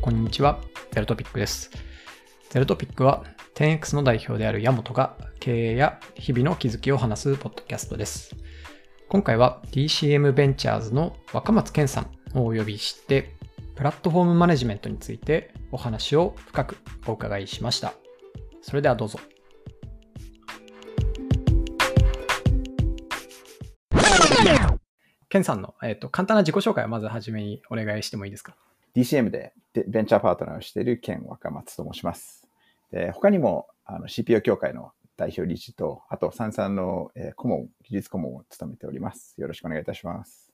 [0.00, 0.58] こんにちは。
[0.92, 1.70] ゼロトピックです。
[2.48, 3.22] ゼロトピックは
[3.54, 8.34] 10X の代表であるヤモトが経営や日々の気づきを話すポッドキャストです。
[9.10, 13.36] 今回は DCM ベンチャーズの若松健さんをお呼びして、
[13.76, 17.92] プラットフォームマネジメントについてお話を深くお伺いしました。
[18.62, 19.20] それではどうぞ。
[25.28, 28.56] 健さんの、えー、と簡単な自己紹介をまずはじめにお願いしてもいいですか？
[28.94, 29.52] DCM で
[29.86, 32.46] ベンチャーパートナーをしているケン若松と申します。
[32.90, 39.38] で他にもあの CPO 協会の代表理事と、あと、サンサンの、えー顧問、技術顧問を務めております。
[39.38, 40.50] よろしくお願いいたします。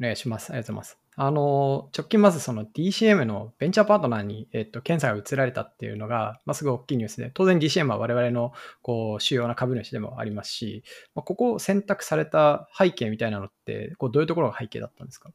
[0.00, 0.50] お願いします。
[0.50, 0.98] ありがとうございます。
[1.14, 10.82] あの、直近まずその DCM のベンチャーパートナーに、えっと、検査が移られたっていうのが、まあ、すごい大きいニュースで、当然 DCM は我々のこう主要な株主でもありますし、
[11.14, 15.30] まあ、ここを選択された背景みたいなのって、こうどういうところが背景だったんですか？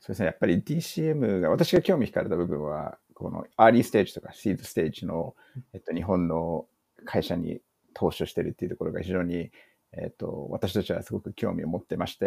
[0.00, 0.26] そうですね。
[0.26, 5.34] やっぱり DCM が、私が興味惹かれた部分は、このアーリーステージとかシードステージの、
[5.72, 6.66] えっと、日本の
[7.04, 7.60] 会社に
[7.94, 9.50] 投資をしてるっていうところが非常に、
[9.92, 12.26] えっと、私たちはすごく興味を持ってまして、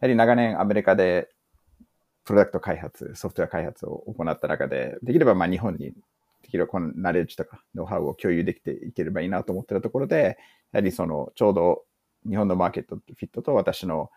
[0.00, 1.28] やはり長年アメリカで
[2.24, 5.92] プロダクト開発、ソフトウェア開発を行った中で、できればまあ日本に
[6.42, 10.38] できるこのナレッジとかノウハウを共有できていければいいなと思ってたところで、
[10.72, 11.84] やはりそのちょうど
[12.26, 14.10] 日本のマーケットフィットと私の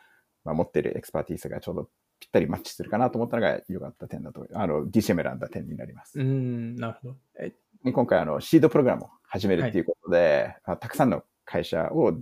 [0.46, 1.90] まあ持っているエクスパーティースがちょうど
[2.24, 6.18] ぴったりマッチするかなと思ったのが良かった点だと、あの、DCM 選んだ点になります。
[6.20, 7.16] うーん、なるほど。
[7.40, 7.52] え
[7.92, 12.14] 今回あの、シードプログラムを始めるっていうことで、あたくさんの会社を、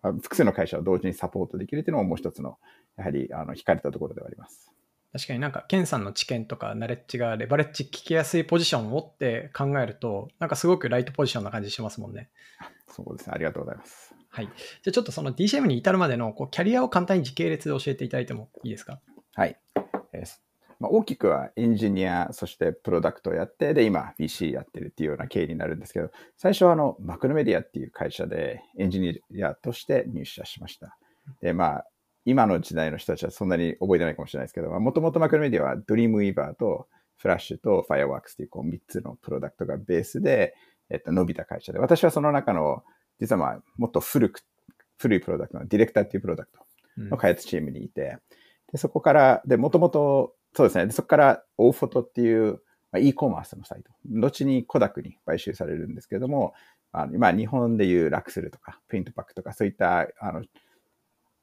[0.00, 2.58] あ複数の会社を同時にサポートできるっていうのももう一つの、
[2.96, 4.72] やはり、あの、惹かれたところではあります。
[5.12, 12.30] 確かになんか、ケンさんの知見とかナレッジがレバレッジ聞きやすいポジションを持って考えると、なんかすごくライトポジションな感じしますもんね。
[12.88, 13.32] そうですね。
[13.34, 14.14] ありがとうございます。
[14.30, 14.46] はい。
[14.46, 14.54] じゃ
[14.88, 19.00] あちょっとその DCM に至るまでのこうキャリアを簡単に時系列で教えていただいてもいいですか？
[19.34, 19.58] はい。
[20.12, 20.42] えー
[20.82, 30.98] まあ、大きくはエンジニア、そしてプロダクトをやって、で、今 VC やってるっていうような経緯になるんですけど、最初はあの、マクロメディアっていう会社でエンジニアとして入社しました。
[31.40, 31.86] で、まあ、
[32.24, 40.56] 今の時代の人たちはそんなに覚えてないかもしれないですけど、もともとマクロメディアはドリームウィーバーとフラッシュとファイアワークスっていうこう3つのプロダクトがベースで、
[40.90, 42.82] えっと、伸びた会社で、私はその中の、
[43.20, 44.40] 実はまあ、もっと古く、
[44.98, 46.58] 古いプロダクトのディレクターっていうプロダクト
[46.96, 48.18] の開発チームにいて、
[48.72, 52.60] でそこから、で、もともと、そうですね、でそこから、オーフォトっていう、
[52.90, 56.54] まあ、e コマースのサイト、後にコダックに買収されるんですけれども、
[56.92, 60.44] あのまあ、日本でいうラクスルとか、プリントパックとか、そういった、あの、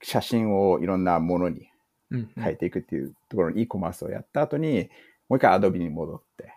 [0.02, 1.70] 写真をいろんなものに
[2.12, 4.90] 変えていくっていうところの e コマースをやった後に、
[5.28, 6.54] もう一回 Adobe に戻って、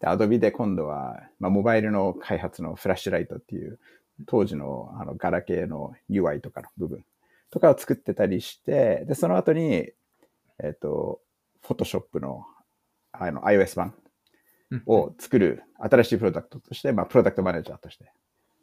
[0.00, 3.78] で、Adobe で今度は、まあ、モバイルの開発のフラッシュライトっていう、
[4.26, 7.04] 当時のあのガラケーの UI とかの部分
[7.50, 9.90] とかを作ってたりして、で、その後に、
[10.62, 11.20] えっ、と、
[11.64, 12.44] Photoshop の
[13.12, 13.94] あの iOS 版
[14.70, 14.82] うん。
[14.86, 18.12] を作る新しいプロダクトとして、まあ、プロダクトマネージャーとして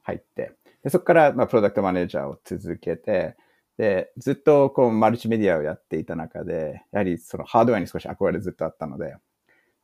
[0.03, 0.51] 入って、
[0.83, 3.35] でそこから、まあ、プロダクトマネージャーを続けて、
[3.77, 9.15] で、ずっとこうマルチメディアをやっていた中で、やはりそのハードウェアに少し憧れずっとあったので、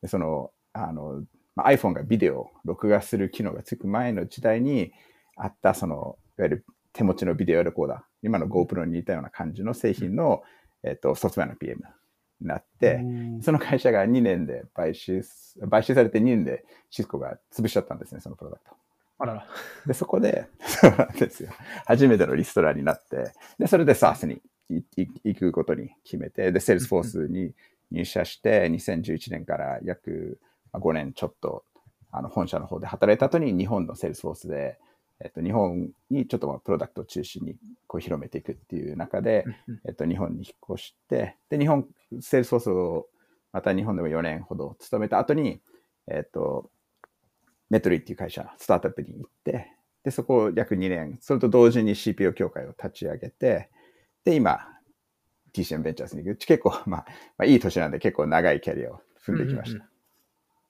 [0.02, 1.24] でその、あの、
[1.56, 4.94] まあ、iPhone がビデオを録画する機能がつく前の時代に
[5.36, 10.44] あった、その、いわゆる手持ちのビデオレコーダー、今の GoPro に似たような感じの製品の、
[10.84, 11.82] えっと、ソフトウェアの PM
[12.40, 18.72] になって、うんその会社が2年で買収す、買収されて2年でシスコが潰しちゃったんですね、そのプロダクト。
[19.20, 19.48] あらら。
[19.86, 21.52] で、そこで、 そうなんですよ。
[21.86, 27.54] 初めてのリストラになって、で、それで SaaS に行くことに決めて、で、Salesforce に
[27.92, 30.40] 入社して、2011年から約
[30.74, 31.64] 5年ちょっと、
[32.12, 34.80] あの、本社の方で働いた後に日本の Salesforce で、
[35.24, 37.56] えっと、日本にちょっとまあプロダクトを中心に
[37.88, 39.46] こう広めていくっていう中で、
[39.88, 43.08] えっと、日本に引っ越して、で、日本、Salesforce を
[43.52, 45.62] また日本でも4年ほど勤めた後に、
[46.08, 46.70] えっと、
[47.70, 49.72] メトリっていう会社、スタートアップに行って、
[50.04, 53.70] で、そこを約2年、それと同時に CPO 協会を立ち上げて、
[54.26, 54.60] で、今、
[55.54, 56.46] TCM ベンチャーズに行く。
[56.46, 57.06] 結構、まあ、ま
[57.40, 59.76] あ、いい年なんで結構長いキャリアを踏んできました。
[59.76, 59.91] うんうんうん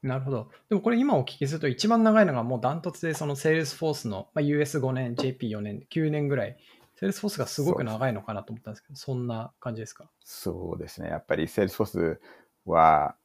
[0.03, 0.49] なるほど。
[0.69, 6.57] でもこれ今お聞きすると一番長いのがもうダントツでその Salesforce の、まあ、US5 年、JP4 年、9年ぐらい。
[6.99, 10.09] Salesforce がすごく長いのかなと思ったんですけど、そんな感じですか？
[10.23, 11.09] そうですね。
[11.09, 12.17] やっぱり Salesforce
[12.65, 13.15] は、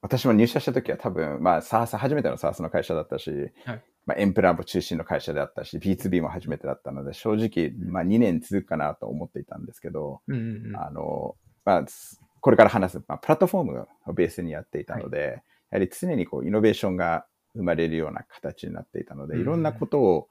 [0.00, 3.30] 私も入社した時は多分、まあ、SARS、初めての SARS の会社だったし、
[3.64, 10.76] はいまあ、エンプラも中心の会社であったし、B2B も初めてだったので、正直、まあ、2年続くかなと思っていたんですけど、うんうんうん。
[10.76, 20.28] あの、まあ、すこれから話す、まあ、プラットフォームをベースにやっていたので、やはり常にこう、イノベーションが生まれるような形になっていたので、うんいろんなことを、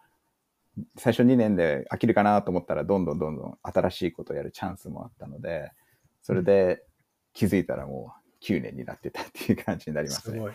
[0.97, 5.71] 最初2年で飽きるかなと思ったら、どんどんどんどん新しいことをやるチャンスもあったので、
[6.21, 6.83] それで
[7.33, 10.38] 気づいたらもう9年になってたっていう感じになりますね。
[10.38, 10.53] すごい。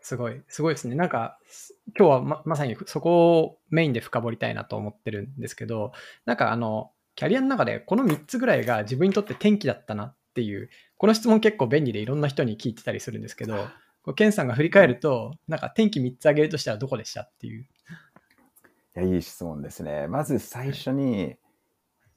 [0.00, 0.94] すごい、すごいですね。
[0.94, 1.38] なんか、
[1.98, 5.92] 今日はままさにそこをメインで深掘りたいなと思ってるんですけど、
[6.26, 10.68] なんかあの、キャリアの中でこの3つぐらいが自分にとって転機だったなっていう、
[10.98, 13.66] この質問結構便利でいろんな人に聞いてたりするんですけど、
[14.04, 17.62] こうケンさんが振り返ると、なんか転機3つ挙げるとしたらどこでしたっていう。
[17.62, 17.66] い
[18.94, 20.06] や、いい質問ですね。
[20.08, 21.36] まず最初に、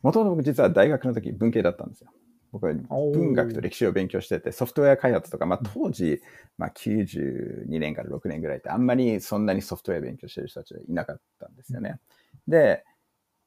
[0.03, 2.11] もともと僕実は大学の時文系だったんですよ。
[2.51, 6.21] 僕は文学と歴史を勉強してて、ソフトウェア開発とか、まあ当時、
[6.57, 11.99] まあ92年から6年ぐらいってあんまりそんなにソフトウェア勉強してる人たちはいなかったんですよね。
[12.47, 12.83] で、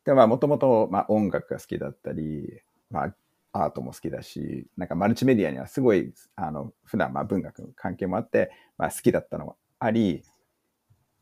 [0.05, 2.61] でまあもともとまあ音楽が好きだったり、
[2.91, 3.15] まあ
[3.53, 10.23] アートも好きだし、なんかマルチメディアにはすごい、あの、普段まあ文学の関係もあって、まあ好きだったのもあり、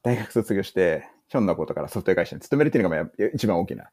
[0.02, 3.90] 大学卒業して、ひょんなことからソフトウェア会社に勤めるっていうのが一番大きな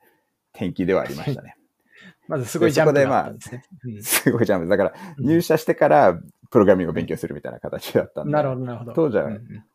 [0.53, 1.55] 転機ではありましたね。
[2.27, 3.63] まずすごいジャンプだったんですね。
[4.01, 4.67] すごいジャンプ。
[4.67, 8.31] だから入社してからプログラミングを勉強するみたいな形だったんで。
[8.31, 8.93] なるほど、なるほど。
[8.93, 9.29] 当時は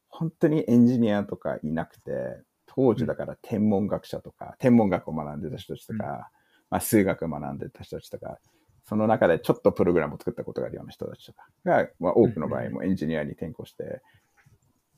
[0.08, 6.30] 本当にエンジニアとかいなくて、当時だから天文学者とか、天文学を学んでた人たちとか、
[6.70, 8.38] まあ、数学を学んでた人たちとか、
[8.84, 14.02] その中でちょっとプログラムを作ったことがあるような人たちとかが、まあ、多くの場合もエンジニアに転向して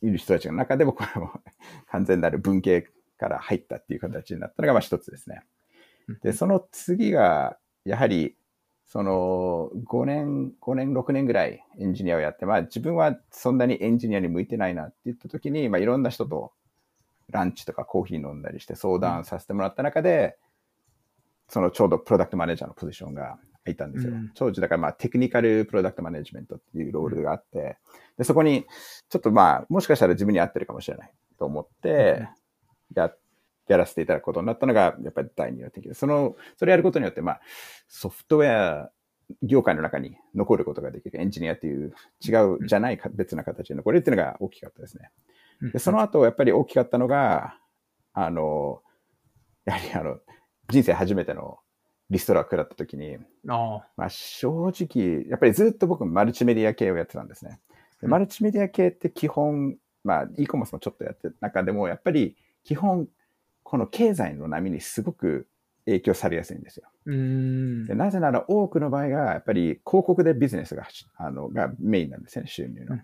[0.03, 1.31] いる人たちの中でも、これも
[1.89, 2.87] 完全なる文系
[3.19, 5.43] から入ったっていう形になったのがまあ一つですね。
[6.23, 8.37] で、その次が、やはり、
[8.87, 16.53] その5年、5年、6年ぐらいエンジニアをやって、まあ自分はそんなにエンジニアに向いてないなって言った時に、まあいろんな人と
[17.31, 20.37] ランチとかコーヒー飲んだりして相談させてもらった中で、
[21.49, 24.13] そのちょうどプロダクトマネージャーのポジションがいたんですよ。
[24.13, 27.79] うん、当時だからまあテクニカルプロダクトマネジメントっていうロールがあって、
[28.19, 28.67] でそこに
[29.09, 32.29] ちょっとまあもしかしたら自分に合ってるかもしれないと思って
[32.95, 33.13] や、
[33.69, 37.41] やらせていただくことになったのがやっぱり第二の敵で、その、それやることによってまあ
[37.89, 38.91] ソフトウェア
[39.43, 41.21] 業界の中に残ることができる。
[41.21, 41.95] エンジニアっていう
[42.27, 45.11] 違うじゃないか別な形で残るっていうのが大きかったですね。
[45.73, 47.57] でその後やっぱり大きかったのが、
[48.13, 48.83] あの、
[49.65, 50.19] やはりあの、
[50.73, 51.59] 人生初めての
[52.09, 57.61] リストラを食らった時に、あまあ正直、やっぱりずっと僕マルチメディア系をやってたんですね。
[58.01, 63.07] でマルチメディア系って基本、まあ e コマースもちょっとやってる中でも、やっぱり基本、
[63.63, 65.47] この経済の波にすごく
[65.85, 66.89] 影響されやすいんですよ。
[67.87, 72.97] でなぜなら多くの場合が、やっぱり広告でビジネスがあのがメインなんですよね、収入の。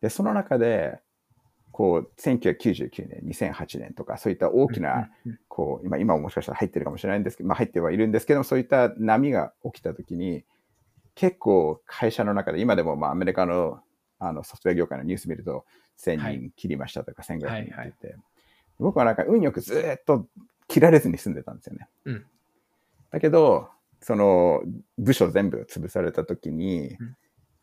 [0.00, 0.98] で、その中で、
[1.72, 5.10] こう、1999年、2008年とか、そういった大きな、
[5.48, 10.44] こう、今、今ももしかしたら入ってるかもしれないんですけど、まあ入ってはいるんですけどそういった波が起きたときに、
[11.14, 13.80] 結構会社の中で、今でもまあアメリカの
[14.18, 15.64] あのソフトウェア業界のニュース見ると、
[15.98, 18.16] 1000人切りましたとか、1500人って言って、
[18.78, 20.26] 僕はなんか運よくずっと
[20.68, 21.88] 切られずに住んでたんですよね。
[22.04, 22.26] うん、
[23.10, 23.68] だけど、
[24.00, 24.62] その
[24.98, 27.16] 部署全部潰されたときに、うん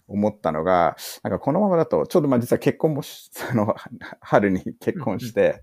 [0.09, 3.75] 思ったのが、なんかこのままだと、ちょうどまあ実は結婚もそ の、
[4.19, 5.61] 春に結婚して、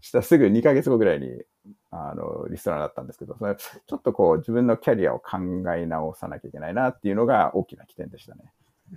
[0.00, 1.42] したすぐ2ヶ月後ぐらいに、
[1.90, 5.38] あの、リストラだったんですけど、それちょっとこう自分のキャリアを考
[5.74, 8.52] え直さなきゃいけないなっていうのが大きな起点でしたね。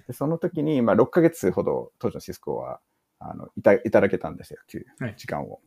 [0.07, 2.79] でその時に、まあ6ヶ月ほど当時のシスコは、
[3.19, 4.59] あの、いた、いただけたんですよ、
[5.17, 5.59] 時間を。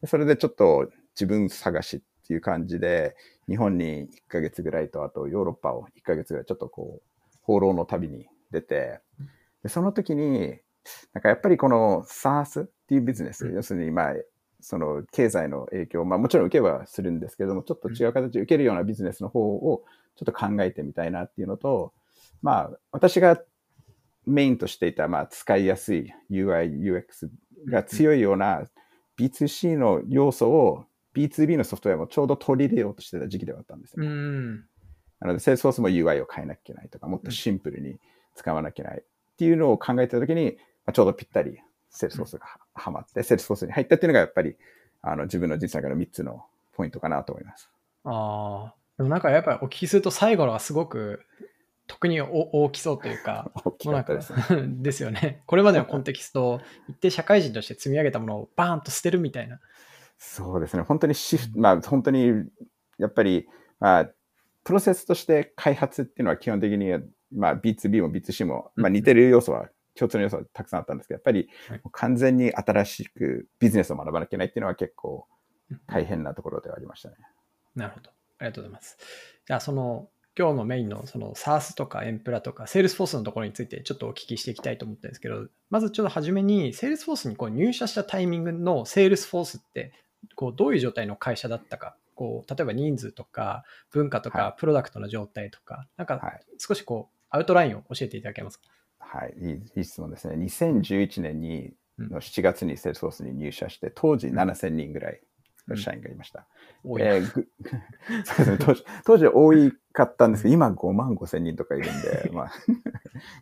[0.00, 3.16] でそれでちょっと自分探しっていう感じで、
[3.48, 9.00] 日本に1ヶ月ぐらいと、あとヨーロッパを1ヶ月ぐらいちょっとこう、放浪の旅に出て、
[9.62, 10.58] でその時に、
[11.12, 14.14] なんかやっぱりこの SARS っていうビジネス、要するにまあ、
[14.60, 19.84] その経済の影響、まあもちろん受けはするんですけども、ちょっと違う形で受けるようなビジネスの方を
[20.16, 21.92] ちょっと考えてみたいなっていうのと、
[22.42, 23.40] まあ私が
[24.26, 27.28] メインとしていたまあ使いやすい UI、UX
[27.68, 28.64] が強いような
[29.18, 34.04] B2C の要素を B2B のソフトウェアもちょうど取り入れようとしてた時期ではあったんですよ。
[35.20, 37.98] なので、Salesforce も UI を変えなきゃいけないとか、もっとシンプルに
[38.36, 39.04] 使わなきゃいけないっ
[39.36, 44.56] ていうのを考えたときに、まあ、ちょうどぴったりセールスフォースがはまって、セールスフォースに入ったっていうのがやっぱり
[45.02, 47.70] あの自分の人生の中の3つのポイントかなと思います。
[48.04, 51.24] ああ、でもなんかやっぱりお聞きすると最後のはすごく
[51.86, 55.42] 特に大きそうというか、 大きかったです、ね、 ですよね。
[55.46, 59.60] これまでのコンテキストを一定社会人として積み上げたものをバーンと捨てるみたいな。
[60.18, 60.82] そうですね。
[60.82, 62.44] 本当にシフト、まあ本当に
[62.98, 64.10] やっぱり、まあ、
[64.64, 66.92] プロセスとして開発っていうのは基本的に
[67.32, 71.48] まあ、B2B も B2C も、まあ、似てる要素は、共通の要素はたくさんあったんですけど、やっぱり
[71.92, 75.26] 完全に新しくビジネスを学ばなきゃいけないっていうのは結構
[75.86, 77.16] 大変なところではありましたね。
[77.74, 78.10] なるほど。
[78.38, 78.98] ありがとうございます。
[79.46, 89.92] じゃあ、その、今日のメインのその SARS とかエンプラとか Salesforce のところについてちょっとお聞きしていきたいと思ったんですけど、まずちょっと初めに Salesforce にこう入社したタイミングの Salesforce って
[90.34, 96.20] こうどういう状態の会社だったか、こう例えば人数とか文化とかプロダクトの状態とか、なんか
[96.58, 98.64] 少しこうアウトラインを教えていただけますか？
[98.98, 100.36] はい、いいいい質問ですね。
[100.36, 105.20] 2011年にの7月にセールスフォースに入社して、当時7000人ぐらい
[105.68, 106.46] の社員がいました。
[106.84, 107.48] えーぐ
[108.24, 112.52] そうですね当時当時多いかったんですけど、今5万5千人とかいるんで、 まあ、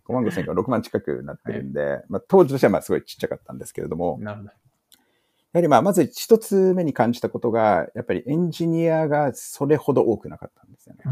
[0.07, 4.51] 5万5千人から6万近くなってるんで、まあ、当時としてはまあすごいちっちゃかったんですけれども、なるほど。
[4.51, 11.03] やはりまあまず一つ目に感じたことが、やっぱりエンジニアがそれほど多くなかったんですよね。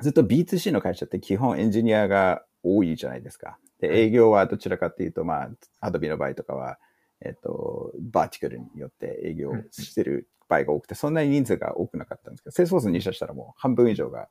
[0.00, 3.58] ずっと B2C の会社って基本エンジニアが多いじゃないですか。
[3.80, 5.48] で、営業はどちらかっていうと、ま
[5.80, 6.78] あ、Adobe の場合とかは、
[7.20, 14.28] えっと、バーティカルによって営業してる場合が多くて、そんなに人数が多くなかったんですけど、セールスフォースに入社したらもう半分以上が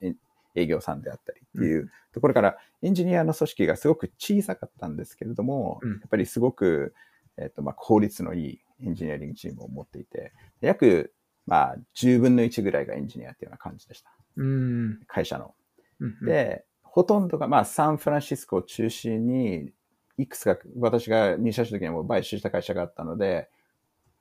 [0.55, 6.93] 営業さんであったりっていうところから、エンジニアの組織がすごく小さかったんですけれども、うんやっぱりすごく、
[7.37, 11.13] えっと、まあ、効率のいいエンジニアリングチームを持っていて、約、
[11.45, 14.11] まあ、10分の1ぐらいがエンジニアっていうような感じでした。
[14.37, 14.99] うーん。
[15.07, 15.53] 会社の。
[15.99, 19.71] うん、で、ほとんどが、まあ、サンフランシスコを中心に、
[20.17, 23.49] いくつか、私が入社した時にはもう買収した会社があったので、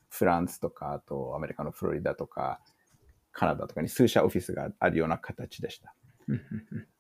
[0.09, 2.61] フランスとか、あとアメリカのフロリダとか、
[3.33, 5.95] カナダとかに数社オフィスがあるような形でした。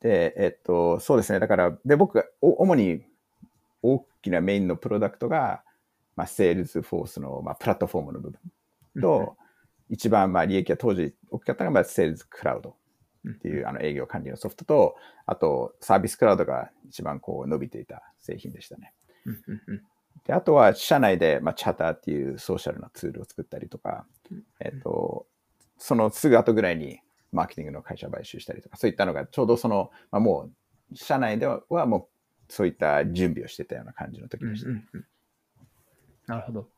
[0.01, 1.41] で、えっと、そうですね。
[1.41, 3.03] だから、で、僕主に
[3.83, 5.63] 大きなメインのプロダクトが、
[6.15, 8.41] まあ、セールスフォースの、まあ、プラットフォームの部分
[8.97, 9.37] うんと、
[9.89, 12.77] 一番、まあ、利益が当時大きかったのが、まあ、セールスクラウド
[13.31, 18.93] っていう、あの、営業管理のソフトと、あと、サービスクラウドが一番こう、伸びていた製品でしたね。
[20.25, 24.07] で、あとは、社内で、まあ、チャターっていうソーシャルなツールを作ったりとか、
[24.61, 25.27] えっと、
[25.79, 27.01] そのすぐ後ぐらいに、
[27.33, 30.51] マーケティングの会社を買収したりとか、そういったのが、ちょうどその、まあ、も
[30.93, 32.09] う、社内でははも
[32.49, 34.69] う、そういった準備をしてたような感じの時うんでした。
[34.69, 35.07] うんうん
[36.27, 36.69] なるほど。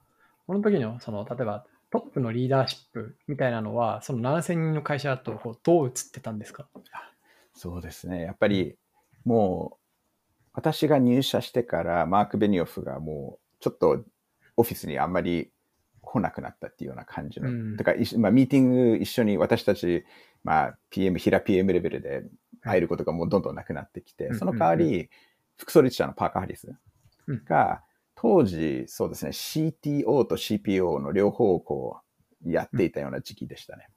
[0.47, 6.69] この時の、その、例えば、トップのリーダーシップみたいなのは、その7000人の会社だとこうどう映ってたんですか？
[7.55, 8.23] そうですね。
[8.23, 8.77] やっぱり、
[9.25, 9.79] もう、
[10.53, 14.05] 私が入社してから、マーク・ベニオフがもう、ちょっと、
[14.57, 15.51] オフィスにあんまり
[16.03, 17.49] 来なくなったっていうような感じの。
[17.49, 20.05] うんだから、まあ、ミーティング一緒に私たち、
[20.45, 22.25] まあ、PM、平 PM レベルで
[22.63, 25.11] 会えることがもうどんどんなくなってきて、うんその代わり、
[25.57, 26.75] 副総理長のパーカー・ハリス
[27.27, 27.83] うんが、
[28.21, 32.01] 当時、そうですね、CTO と CPO の両方をこ
[32.45, 33.89] う、やっていたような時期でしたね。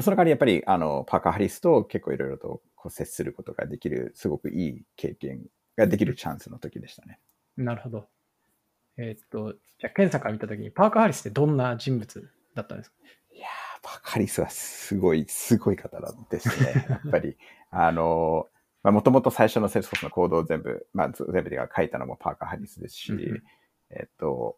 [0.00, 5.42] その代わりやっぱり、あの、パーカー・ハリスと結構いろいろとこう接することができる、すごくいい経験
[5.76, 7.18] ができるチャンスの時でしたね。
[7.56, 8.08] なるほど。
[8.98, 12.96] えーっと、じゃあ、ケンさんから見たときに、パーカー・ハリスってどんな人物だったんですか？
[13.32, 13.50] いやー、
[13.82, 16.86] パーカー・ハリスはすごい、すごい方なんですね。
[16.88, 17.36] やっぱり、
[17.70, 18.48] あの、
[18.82, 23.42] まあ、もともと最初のセールスフォースのコードを全部、まあ、全部で書いたのもパーカー・ハリスですし、うんうん。
[23.90, 24.56] えっと、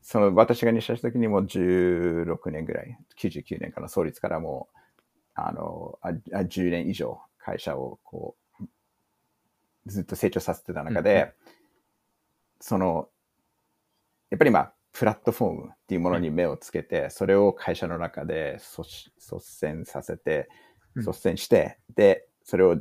[0.00, 4.78] その私が入社した時にも16年ぐらい、99年からの創立からもう、
[5.34, 8.64] あの、ああ10年以上会社をこう、
[9.86, 11.34] ずっと成長させてた中で、うんう
[12.60, 13.08] その、
[14.30, 20.48] やっぱりまあ、プラットフォームっていうものに目をつけて、それを会社の中で率先させて、
[20.94, 21.04] うん。
[21.04, 22.78] 率先して、で、それを、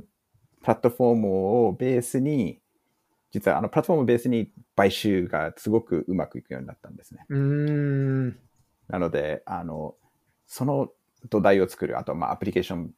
[0.68, 2.60] プラットフォームをベースに、
[3.32, 7.24] 実はあのプラットフォームをベースに買収がすごくうまくいくようになったんですね。
[7.30, 8.40] うーん。
[8.90, 9.96] なので、あの、
[10.46, 10.90] その
[11.30, 12.92] 土台を作る、あと、まあ、アプリケーション、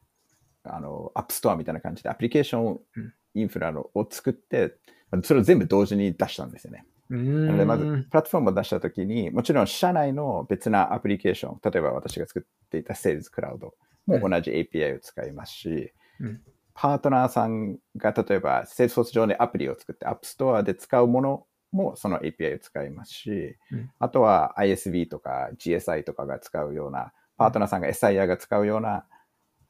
[0.64, 4.74] あの、アップストアみたいな感じで、アプリケーションうんインフラのを作って、
[5.22, 6.84] それを全部同時に出したんですよね。
[7.08, 7.16] な
[7.52, 13.74] ので、まずん、プラットフォームを出したときに、もちろん社内の別なアプリケーション、例えば私が作っていたセールスクラウド
[14.06, 16.40] も同じ API を使いますし、うん
[16.80, 23.90] パートナーさんが例えば、セールスフォース上でアプリを作って、 App Store で使うものもその API を使いますし、うん。
[23.98, 29.04] あとは ISV とか GSI とかが使うような、パートナーさんが SIR が使うような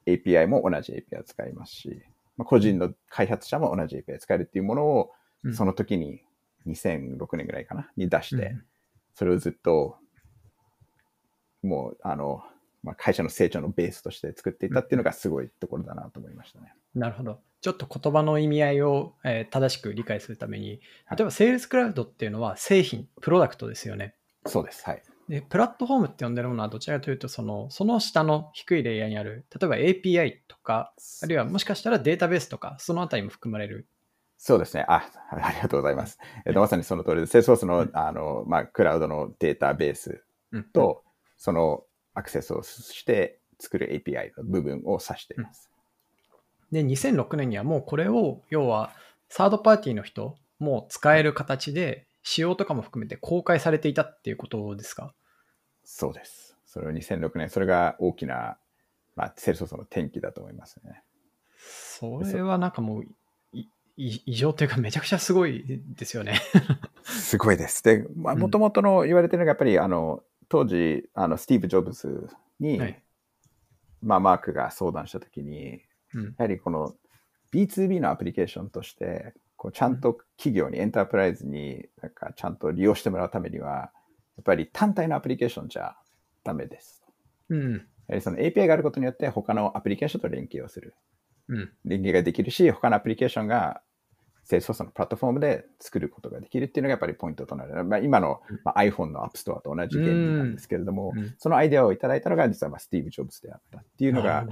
[0.05, 2.01] API も同じ API を使いますし、
[2.37, 5.11] まあ、個人の開発者も同じ API を使えるっていうものを、
[5.43, 5.53] うん。
[5.53, 6.21] その時に
[6.65, 8.63] 2006年ぐらいかな、に出して、うん。
[9.15, 9.97] それをずっと、
[11.61, 12.41] もう、あの、
[12.83, 16.73] まあ、会社の成長のベースとして作っていったっていうのがすごいところだなと思いましたね。
[16.95, 17.39] なるほど。
[17.61, 24.15] ちょっと言葉の意味合いを、えー正しく理解するために、例えばセールスクラウドっていうのは製品、プロダクトですよね。
[24.47, 24.83] そうです。
[24.85, 25.03] はい。
[25.29, 33.87] で、プラットフォームって呼んでるものはどちらかというと、その、その下の低いレイヤーにある、例えば API とか、あるいはもしかしたらデータベースとか、そのあたりも含まれる。
[34.37, 34.85] そうですね。
[34.87, 36.17] あ、ありがとうございます。
[36.45, 41.03] えっと、まさにその通りで、セールスフォースの、あの、まあ、クラウドのデータベースうん、と、
[41.37, 45.69] そのアクセスをして作る API の部分を指しています。
[46.71, 48.91] で、2006年にはもうこれを、要は、
[49.29, 55.13] サードパーティーの人も使える形で、仕様とかも含めて公開されていたっていうことですか？
[55.83, 56.55] そうです。
[56.65, 58.57] それを2006年、それが大きな、
[59.15, 61.03] まあ、セールスフォースの転機だと思いますね。
[61.57, 63.05] それはなんかもう、
[63.97, 66.39] 異常というかめちゃくちゃすごいですよね。
[67.03, 67.83] すごいです。
[67.83, 72.27] で、もともとの言われてるのが、やっぱり、あの、当時、あの、スティーブ・ジョブズ
[72.59, 73.01] に、はい。
[74.01, 75.79] まあ、マークが相談したときに、
[76.13, 76.25] うん。
[76.25, 76.93] やはりこの
[77.53, 85.95] B2B のアプリケーションとして、こうちゃんと企業に、エンタープライズに、なんかちゃんと利用してもらうためには、やっぱり単体のアプリケーションじゃ
[86.43, 87.01] ダメです。
[87.47, 87.73] うん。
[87.75, 87.79] や
[88.09, 90.95] はりその API があることによって、他のアプリケーションと連携をする。
[91.47, 91.71] うん。
[91.85, 93.81] 連携ができるし、他のアプリケーションが
[94.49, 97.83] Salesforce のプラットフォームで作ることができるっていうのがやっぱりポイントとなる。
[97.85, 104.47] まあ、今の、まあ、iPhone の App Store と同じ原理なんですけれども、うんそのアイデアをいただいたのが実はまあスティーブ・ジョブズであったっていうのが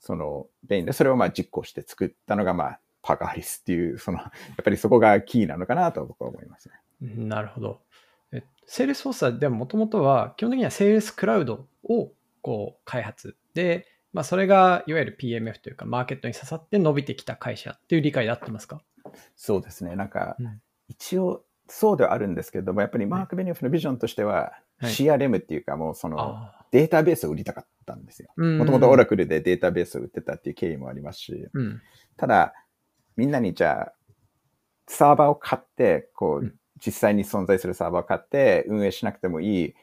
[0.00, 6.74] そのメインで、それをまあ実行して作ったのが、まあ、パーカー・ハリスっていう、その、 やっぱりそこがキーなのかなと僕は思いますね。
[7.16, 7.80] なるほど。
[8.32, 18.82] えセールスフォースはでももともとは基本的にはセールスクラウドをこう開発で、まあ、それがいわゆる PMF というかマーケットに刺さって伸びてきた会社っていう理解で合ってますか？
[19.36, 19.96] そうですね。
[19.96, 28.28] なんかうん、一応、そうではあるんですけれども、やっぱりマーク・ベニオフのビジョンとしては、はい CRM っていうか、もうその、あデータベースを売りたかったんですよ。
[28.36, 28.42] あ。
[28.42, 31.80] もともとオラクルでデータベースを売ってたっていう経緯もありますし、うん。
[32.16, 32.52] ただ、
[33.16, 33.92] みんなにじゃあ、
[34.88, 39.74] サーバーを買って、こうんう、実際に存在するサーバーを買って、運営しなくてもいい、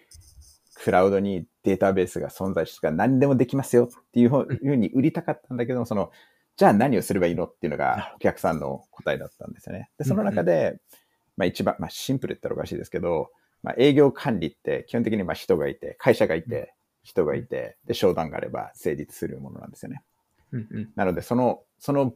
[0.84, 6.12] クラウドにデータベースが存在して何でもできますよっていうふうふうに売りたかったんだけども、その、
[6.58, 9.90] じゃあ何をすればいいのっていうのがお客さんの答えだったんですよね。
[9.98, 10.80] で、その中で、
[11.38, 13.32] まあ一番、まあシンプルって言ったらおかしいですけど、
[13.64, 20.04] まあ営業管理って基本的にまあ人がいて、会社がいて、人がいて、で、商談があれば成立するものなんですよね。
[20.52, 20.90] うんうん。
[20.96, 22.14] なので、その、その、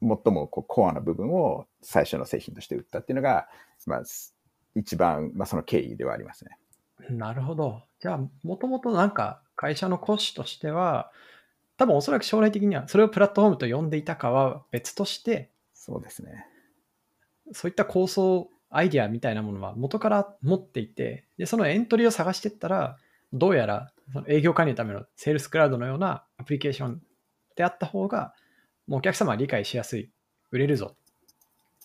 [0.00, 3.48] 最もこうコアな部分を最初の製品として売ったっていうのが、
[3.86, 4.34] まあ、す
[4.74, 6.58] 一番、まあ、その経緯ではありますね。
[7.10, 7.82] なるほど。
[8.00, 11.10] じゃあ、もともとなんか会社のコストとしては、
[11.76, 16.46] 多分おそらく将来的にはそれをプラットフォームと呼んでいたかは別として、そうですね。
[17.52, 22.96] そういった構想、アイデアみたいなものは元から持っていて、でそのエントリーを探していったら、
[23.32, 27.02] どうやらその営業管理のためのセールスクラウドのようなアプリケーション
[27.56, 28.34] であった方が、
[28.86, 30.10] もうお客様は理解しやすい、
[30.50, 30.94] 売れるぞ。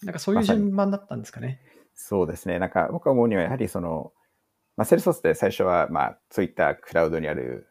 [0.03, 1.59] なんかそういう順番だったんですかね。
[1.95, 2.59] そうですね。
[2.59, 4.13] なんか僕が思うには、やはりその、
[4.77, 7.68] まあ、セールスソースって最初は、まあ、そういったクラウドにある、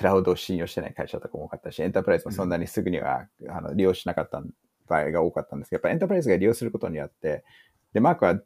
[0.00, 4.42] クラウドを信用してない会社とかも多かったし、エンタープライズもそんなにすぐには、あの利用しなかった
[4.88, 7.44] 場合が多かったんですけど、やっぱりエンタープライズが利用することによって、
[7.92, 8.40] で、マークは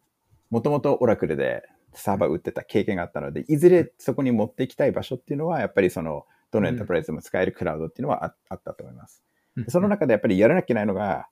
[0.51, 1.63] もともとオラクルで
[1.93, 9.23] サーバー売ってた経験があったので、いずれそこに持っていきたい場所っていうのは、やっぱりその、どのエンタープライズでも使えるクラウドっていうのはああったと思います。
[9.57, 11.29] でその中でやっぱりやらなきゃいけないのが、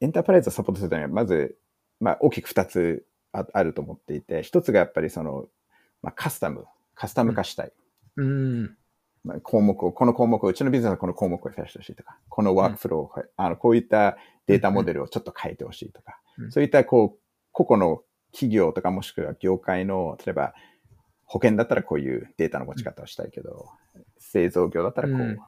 [0.00, 1.56] エンタープライズをサポートするためには、まず、
[2.00, 5.46] まあ、大きく2つああると思っていて、1つがやっぱりその、
[6.02, 6.64] まあ、カスタム、
[6.96, 7.72] カスタム化したい。
[8.16, 8.76] うん。
[9.24, 16.52] まあ、項目を、この項目を、うちのビジネスはこの項目を増やしてほしいとか、このワークフローを、あの、こういったデータモデルをちょっと変えてほしいとか、うん。
[16.52, 17.20] そういった、こう、
[17.52, 18.02] 個々の
[18.32, 20.54] 企業とかもしくは業界の、例えば、
[21.24, 23.68] 保険だったらこういうデータの持ち方をしたいけど、
[24.18, 25.38] 製造業だったらこう、うん。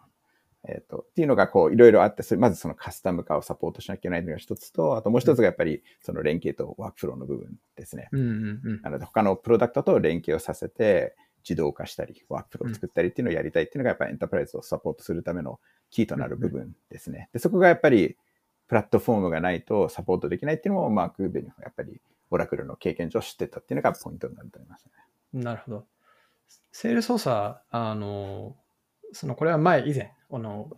[0.69, 8.09] えっ、と、っていうのがこう、いろいろあって、それまずそのカスタム化をサポートしなきゃいけないのが一つと、あともう一つがやっぱり、その連携とワークフローの部分ですね。
[8.13, 8.21] うん。
[8.21, 8.61] うん。
[8.63, 8.83] うん。
[8.83, 11.17] なので、他のプロダクトと連携をさせて、
[11.49, 17.29] 自動化したり、ワークフローを作ったりっていうのをやりたいっていうのが、やっぱりエンタープライズをサポートするためのキーとなる部分ですね。
[17.33, 18.17] で、そこがやっぱり、
[18.69, 22.01] プラットフォームがないとサポートできないっていうのも、マーク・ベニフはやっぱり、
[22.31, 25.43] オラクルの経験上知ってたっていうのがポイントになると思いますね。
[25.43, 25.87] なるほど。
[26.73, 28.57] セール操作、あの、
[29.13, 30.71] そのこれは前以前、あの、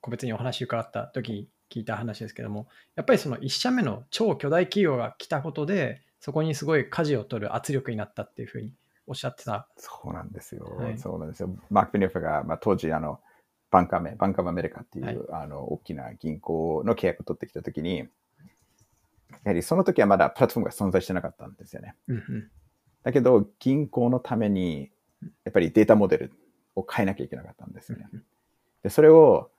[0.00, 8.72] 個別にお話伺った時に聞いた話ですけども、やっぱりその1社目の超巨大企業が来たことで、そこにすごい舵を取る圧力になったっていうふうに
[9.12, 9.68] おっしゃってた。
[9.76, 10.64] そうなんですよ。
[10.78, 11.54] はいそうなんですよ。
[11.70, 13.20] マーク・ベニフが、まあ、当時、あの、
[13.70, 18.06] バンカーメ、バンカーアメリカっていう、はいあの、大きな銀行の契約を取ってきたときに、や
[19.44, 21.94] はりその時はまだプラットフォームが存在してなかったんですよね。
[22.08, 22.50] うんうん
[23.02, 24.90] だけど、銀行のために、
[25.44, 26.32] やっぱりデータモデル
[26.76, 28.06] を変えなきゃいけなかったんですよね。
[28.84, 29.50] で、それを、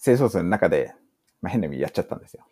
[0.00, 0.94] 清掃数の中で、
[1.40, 2.44] まあ、変な意味でやっちゃったんですよ。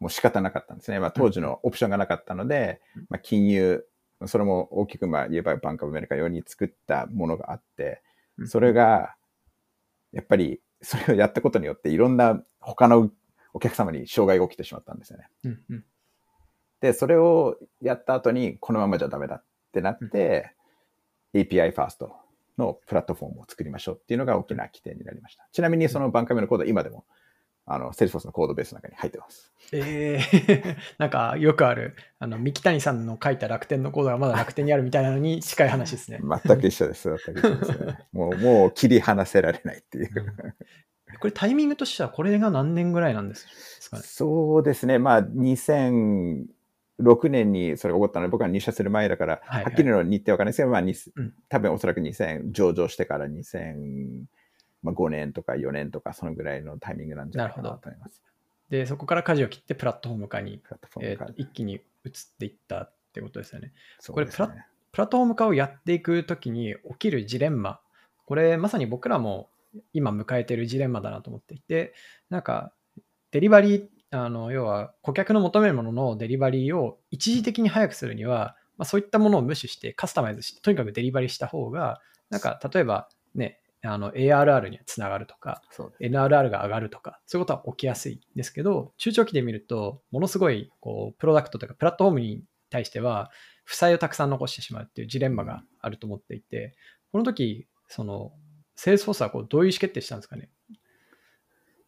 [0.00, 0.98] もう仕方なかったんですね。
[0.98, 3.86] まあ、当時のオプションがなかったので、まあ、金融、
[4.26, 8.02] それも大きくまあ言えばバンクオブアメリカ用に作ったものがあって、
[8.46, 9.14] それが、
[10.12, 13.10] やっぱり、それをやったことによって、いろんな他の
[13.54, 15.28] お客様に障害が起きてしまったんですよね。
[15.44, 15.84] うんうん
[16.82, 20.52] で、それをやった後に、このままじゃダメだってなって、
[21.32, 22.16] API ファースト
[22.58, 25.48] のプラットフォームを作りましょうっていうのが大きな起点になりました。
[25.52, 27.04] ちなみにそのバンカメのコードは今でも、
[27.64, 29.52] あの、セールスフォースのコードベースの中に入ってます。
[29.72, 36.20] えー、 なんかよくある、あの、三木谷さんの書いた楽天のコードがまだ楽天にあるみたいなのに近い話ですね。
[36.44, 37.08] 全く一緒です。
[37.08, 37.98] 全く一緒ですね。
[38.12, 40.08] もう、もう切り離せられないっていう。
[41.20, 44.02] これタイミングとしてはこれが何年ぐらいなんですかね？
[44.04, 44.98] そうですね。
[44.98, 46.48] まあ、2006
[47.28, 53.26] 年にそれが起こったので、僕は入社する前だから、はいはいはっきりの日程はわかんないですけど、まあ、にうん多分おそらく2000、上場してから
[54.84, 58.22] 2005年とか4年とか、そのぐらいのタイミングなんじゃないかなと思います。
[58.68, 60.62] で、そこから舵を切ってプラットフォーム化に、
[61.00, 61.32] えー。
[61.36, 61.82] 一気に移っ
[62.38, 63.72] ていったってことですよね。
[63.98, 64.48] そうこれですね
[64.92, 67.80] プラットフォーム化をやっていくときに起きるジレンマ、
[68.26, 69.48] これまさに僕らも
[69.94, 71.94] 今迎えているジレンマだなと思っていて、
[72.28, 72.72] なんか
[73.30, 85.62] デリバリー、あの要は顧客の求めるもののデリバリーを一時的に早くするには、まあ、そういったものを無視してカスタマイズして、とにかくデリバリーした方が、なんか例えばね、あの ARR につながるとか、
[86.00, 93.30] NRR が上がるとか、そういうことは起きやすいんですけど、中長期で見ると、ものすごいこうプロダクトというか、プラットフォームに対しては、
[93.64, 96.74] 負債をたくさん残してしまうっていうジレンマがあると思っていて、
[97.10, 98.32] この時、その、
[98.76, 100.50] セールスフォースはこうどういう意思決定したんですかね？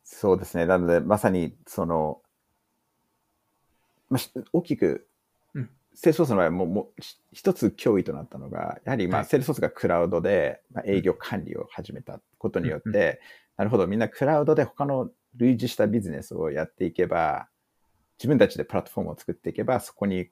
[0.03, 0.67] そうですね。
[0.67, 2.21] なので、まさに、その、
[4.11, 5.14] まあ、し大きくうん、
[5.95, 9.29] セールスフォースの場合はもう、もうし一つ脅威となったのが、やはり、まあ、はい。
[9.29, 13.19] セールスフォースがクラウドで、まあ、営業管理を始めたことによって、うんう
[13.57, 17.49] なるほど、みんなクラウドで他の類似したビジネスをやっていけば、
[18.19, 20.29] 自分たちでプラットフォームを作っていけば、そこに、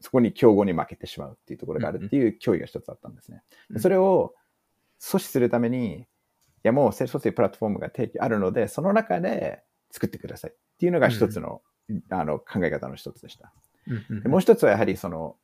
[0.00, 3.42] そこに競合に負けてしまうっていうところがあるっていう脅威が一つあったんですね。
[3.78, 4.34] それを
[5.00, 6.06] 阻止するために、い
[6.62, 11.62] やもうセールスフォースというプラットフォームが提供あるので、その中で作ってくださいっていうのが一つの、
[12.10, 13.52] あの考え方の一つでした。
[14.22, 15.36] でもう一つはやはりその、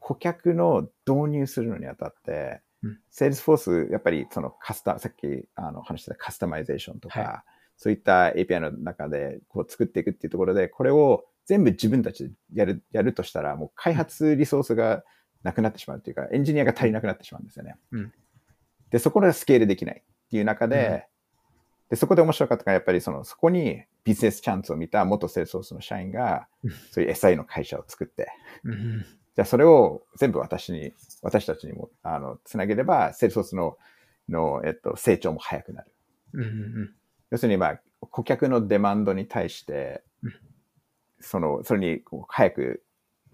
[0.00, 7.44] 顧客の導入するのにあたってうん、セールスフォース、やっぱりそのカスタ、さっきあの話したカスタマイゼーションとか、は
[7.76, 15.02] そういった API の中でこう作っていくっていうところで、これを全部自分たちでやる、やるとしたら、もう開発リソースが
[15.42, 17.76] なくなってしまうっていうか、エンジニアが足りなくなってしまうんですよね。
[17.92, 18.12] うん。
[18.90, 21.13] で、そこでスケールできないっていう中で、うん
[21.90, 28.28] で、そこで面白かったのが、やっぱりその、そこにビジネスチャンスを見た元セールスフォースの社員がうん、そういう SI の会社を作って、
[29.36, 30.92] じゃあそれを全部私に、
[31.22, 33.78] 私たちにも、あの、つなげれば、セールスフォースの、
[34.28, 35.90] の、えっと、成長も早くなる。
[37.30, 40.34] 要するに、まあ、顧客のデマンドに対してうん、
[41.20, 42.82] その、それに早く、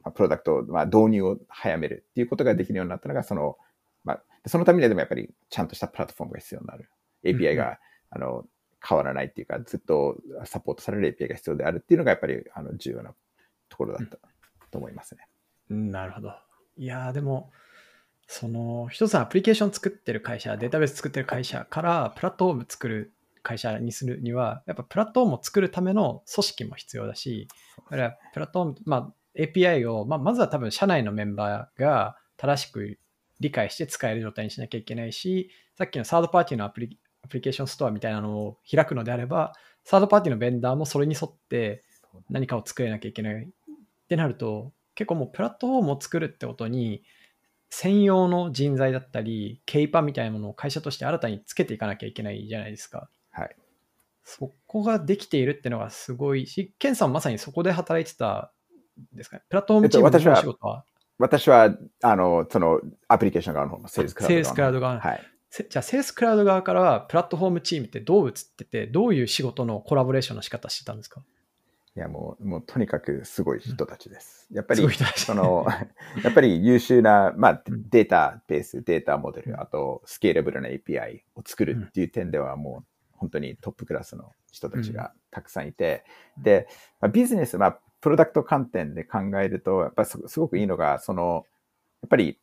[0.02, 3.58] まあプロダクトを、まあ、導入を早めるっていうことができるようになったのが、その、
[4.04, 6.90] まあ、そのためにはでもやっぱりちゃんとしたプラットフォームが必要になる。
[7.24, 7.78] API が、
[8.10, 8.44] あの、
[8.86, 13.14] 変わらないっていうか、ずっとサポートされる API が必要であるっていうのが、やっぱり、あの、重要な
[13.68, 14.18] ところだった
[14.70, 15.26] と思いますね。
[15.70, 16.32] うんなるほど。
[16.76, 17.50] いやーでも、
[18.26, 32.98] その一つのアプリケーション作ってる会社、データベース作ってる会社からプラットフォーム作る会社にするには、やっぱプラットフォームを作るための組織も必要だし、だからプラットフォーム、まあ、API を、まあ、まずは多分社内のメンバーが正しく
[33.40, 41.84] 理解して使える状態にしなきゃいけないし、さっきのサードパーティーのアプリアプリケーションストアみたいなのを開くのであれば、サードパーティーのベンダーもそれに沿って
[42.28, 43.48] 何かを作れなきゃいけないっ
[44.08, 47.02] てなると、結構もうプラットフォームを作るってことに、
[47.70, 53.08] 専用の人材だったり、ケイパみたいなものを会社として新たにつけていかなきゃいけないじゃないですか。
[53.30, 53.56] はい。
[54.24, 58.52] そこができているっていうのがすごいし、ケンさんまさにそこで働いてた
[59.14, 59.44] んですかね？
[59.48, 60.84] プラットフォームチームのお仕事は、
[61.18, 65.20] 私は、あの、その、アプリケーション側の方のセールスクラウドセールスクラウド側のはい。
[65.50, 71.22] せじゃあ、セールスクラウド側からは、プラットフォームチームってどう映ってて、どういう仕事のコラボレーションの仕方してたんですか？
[71.96, 74.46] いや、もう、もうとにかくすごい人たちです。
[74.52, 75.66] やっぱりその、
[76.22, 79.60] やっぱり優秀な、まあうん、データベース、データモデル、うん。
[79.60, 86.04] あと、スケーラブルな API を作るっていう点では、もう、本当にトップクラスの人たちがたくさんいて、
[86.36, 86.42] うん。
[86.44, 86.68] で、
[87.00, 91.44] まあ、ビジネス、まあ、プロダクト観点で考えると、やっぱりすすごくいいのが、その、
[92.02, 92.38] やっぱり、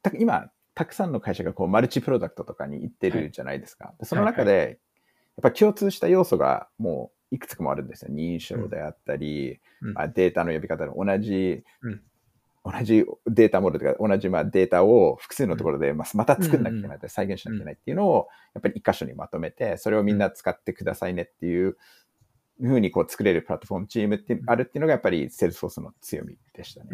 [0.00, 3.94] た今、たくさんの会社がこうマルチプロダクトとかに行ってるじゃないですか。
[3.98, 4.78] でその中で、
[5.36, 8.10] やっぱ共通した要素がもういくつかもあるんですよ。
[8.12, 9.92] 認証であったり、うん。
[9.94, 12.00] まあ、データの呼び方で同じ、うん。
[12.64, 21.76] 同じデータモデルとか同じまあデータを複数のところでまあまた作んなきゃいけない、再現しなきゃいけないっていうのをやっぱり一箇所にまとめて、それをみんな使ってくださいねっていう
[22.60, 26.90] ふうにこう作れるプラットフォームチームってあるっていうのがやっぱりセールスフォースの強みでしたね。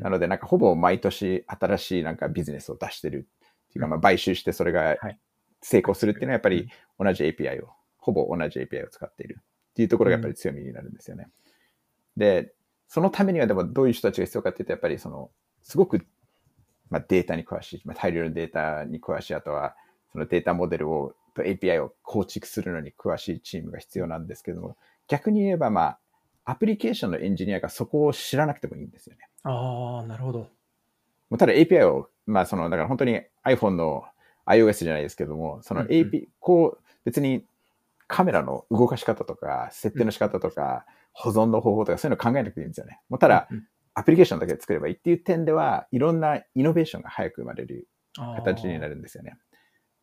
[0.00, 3.28] なので、なんかほぼ毎年新しいなんかビジネスを出してる
[3.68, 5.18] っていうか、まあ買収してそれがはい
[5.62, 11.28] 成功するっていうのはやっぱり同じ API を、ほぼ同じ API を使っているっていうところがやっぱり強みになるんですよね。
[12.16, 12.52] で、
[12.88, 15.30] そのためにはでもどういう人たちが必要かっていうと、やっぱりその、
[15.62, 16.04] すごく、
[16.90, 19.76] まあ、データに詳しい、まあ、大量のデータに詳しい、あとは
[20.12, 24.76] そのデータモデルを、と API を構築するのに詳しいチームが必要なんですけども、
[25.08, 25.98] 逆に言えばまあ、
[26.44, 29.28] アプリケーションのエンジニアがそこを知らなくてもいいんですよね。
[29.44, 30.38] ああ、なるほど。
[30.38, 30.48] も
[31.36, 34.04] うただ API を、まあその、だから本当に iPhone の
[34.44, 37.44] iOS じゃないですけども、そのうんうん AP、こう、別に
[38.08, 43.00] カメラの動かし方とか、設定の仕方とか、保存の方法とか、そういうの考えなくていいんですよね。
[43.08, 47.86] もうただ、うんアプリケーションだけ作ればいいっていう点では、いろんなイノベーションが早く生まれる
[48.36, 49.36] 形になるんですよね。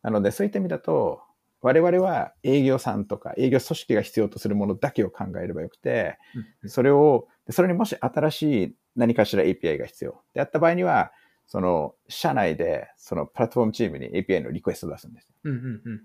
[0.02, 1.22] なので、そういった意味だと、
[1.62, 6.18] 我々は営業さんとか営業組織が必要とするものだけを考えればよくて、
[6.66, 11.12] それを、でそれにもし新しい何かしら API が必要であった場合には、
[11.46, 15.28] その、社内で、そのプラットフォームチームに API のリクエストを出すんです。
[15.44, 16.02] うんうんうん。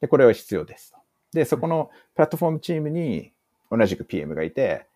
[0.00, 0.98] で、これは必要ですと。
[1.32, 3.32] で、そこのプラットフォームチームに
[3.70, 4.86] 同じく PM がいて、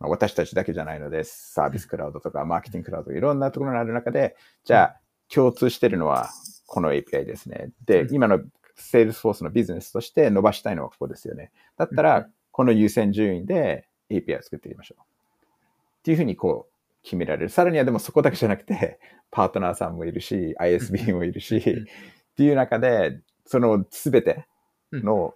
[0.00, 5.00] まあ私たちだけじゃないので、サービスクラウドとかマーケティングクラウド、いろんなところにある中で、じゃあ、
[5.32, 6.30] 共通してるのは
[6.66, 7.70] この API ですね。
[7.86, 8.40] で、うん今の
[8.76, 11.50] Salesforce のビジネスとして伸ばしたいのはここですよね。
[11.76, 15.02] だったうんら、この優先順位で API を作っていきましょう。
[15.02, 17.48] っていうふうにこう決められる。
[17.50, 18.98] さらにはでもそこだけじゃなくて、
[19.30, 21.86] パートナーさんもいるし、ISB もいるし、うん
[22.30, 24.46] っていう中で、そのすべて
[24.92, 25.34] の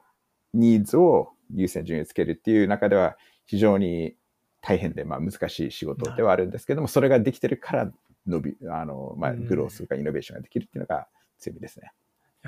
[0.54, 4.14] ニーズを優先順位をつけるっていう中では非常に
[4.62, 7.92] 大変で、まあ、難しい仕事ではあるんですけども、それができてるから
[8.26, 11.08] 伸び、あの、まあ、うんグロースとかイノベーションができるっていうのが
[11.38, 11.92] 強みですね。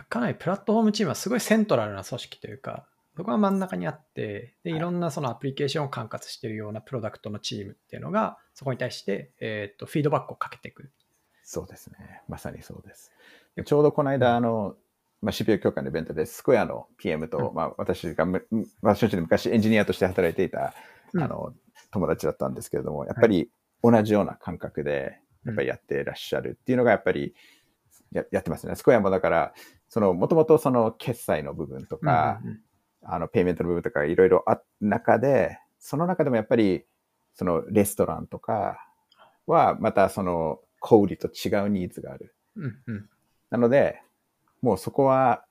[0.09, 2.87] かなりプラットフォームチームはすごいセントラルな組織というか、
[3.17, 10.91] そこが真ん中にあって、ではいいろんなそのアプリケーションを管轄しているようなプロダクトのチームっていうのが、そこに対して、えー、とフィードバックをかけていく。
[11.43, 12.23] そうですね。
[12.29, 13.13] まさにそうです。
[13.55, 14.77] でちょうどこの間、あの、
[15.23, 18.47] まあ、CPU 協会のイベントで、スクエアの PM と、うんまあ、私がむ、
[18.83, 20.75] 私たち昔エンジニアとして働いていた、
[21.15, 21.55] うんあの、
[21.91, 23.51] 友達だったんですけれども、やっぱり
[23.83, 27.35] 同じような感覚で、やっぱりやってらっしゃるっていうのが、やっぱり
[28.13, 28.75] ややってますね。
[28.75, 29.55] スクエアもだから、
[29.89, 32.61] その、もともとその決済の部分とか、うんうん
[33.09, 36.85] あの、ペイメントの部分とかいろいろあ中で、その中でもやっぱり、
[37.35, 38.79] そのレストランとか
[39.47, 42.35] は、またその小売りと違うニーズがある。
[42.57, 43.09] うんうん
[43.49, 44.03] なので、
[44.61, 45.45] もうそこは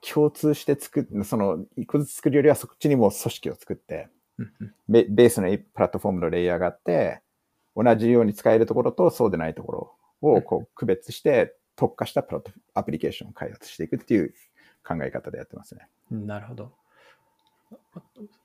[0.00, 7.22] 共通して作っ、その一個ずつ作るよりはそっちにもう組織を作って、うんうんベベースのプラットフォームのレイヤーがあって、
[7.76, 14.34] 同じように使えるところとそうでないところをこう区別して特化したプラットアプリケーションを開発していくっていう
[14.86, 15.88] 考え方でやってますね。
[16.10, 16.72] なるほど。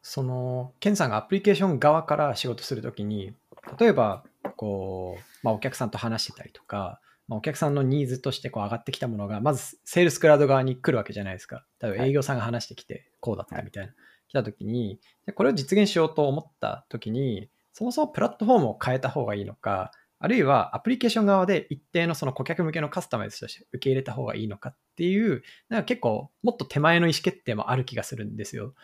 [0.02, 3.36] その、ケンさんがアプリケーション側から仕事するときに、
[3.80, 4.24] 例えば、
[4.56, 11.66] こう、まあ、お客さんと話してたりとか、まあ、お客さんのニーズとしてこう上がってきたものが、まず、セールスクラウド側に来るわけじゃないですか。
[11.80, 13.94] 例えばはい営業さんが話してきて、こうだったみたいな。
[14.28, 28.76] 来たときに、でこれを実現しようと思ったときに、そもそもプラットフォームを変えた方がいいのか、あるいはアプリケーション側で一定のその顧客向けのカスタマイズとして受け入れた方がいいのかっていう、なんか結構もっと手前の意思決定もある気がするんですよ。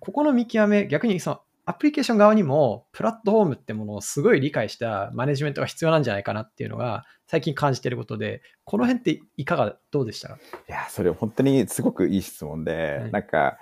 [0.00, 10.30] ここの見極め、逆にそのアプリケーション側にもプラットフォームってものをすごい理解したマネジメントが必要なんじゃないかなっていうのが最近感じてることで、この辺っていかがどうでした？
[10.30, 13.58] かいや、それ本当にすごくいい質問で、はいなんか、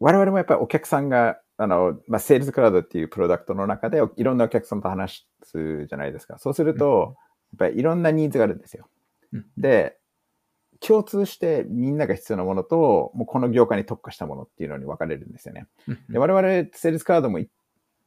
[0.00, 6.38] 我々もやっぱりお客さんが、あの、まあ、セールスクラウドっていうプロダクトの中でいろんなお客さんと話すじゃないですか。
[6.38, 7.16] そうすると、
[7.52, 8.88] やっぱりいろんなニーズがあるんですよ。
[9.32, 9.96] うんで、
[10.80, 15.66] 共通してみんなが必要なものと、もうこの業界に特化したものっていうのに分かれるんですよね。
[16.10, 17.48] で我々、セールスクラウドもい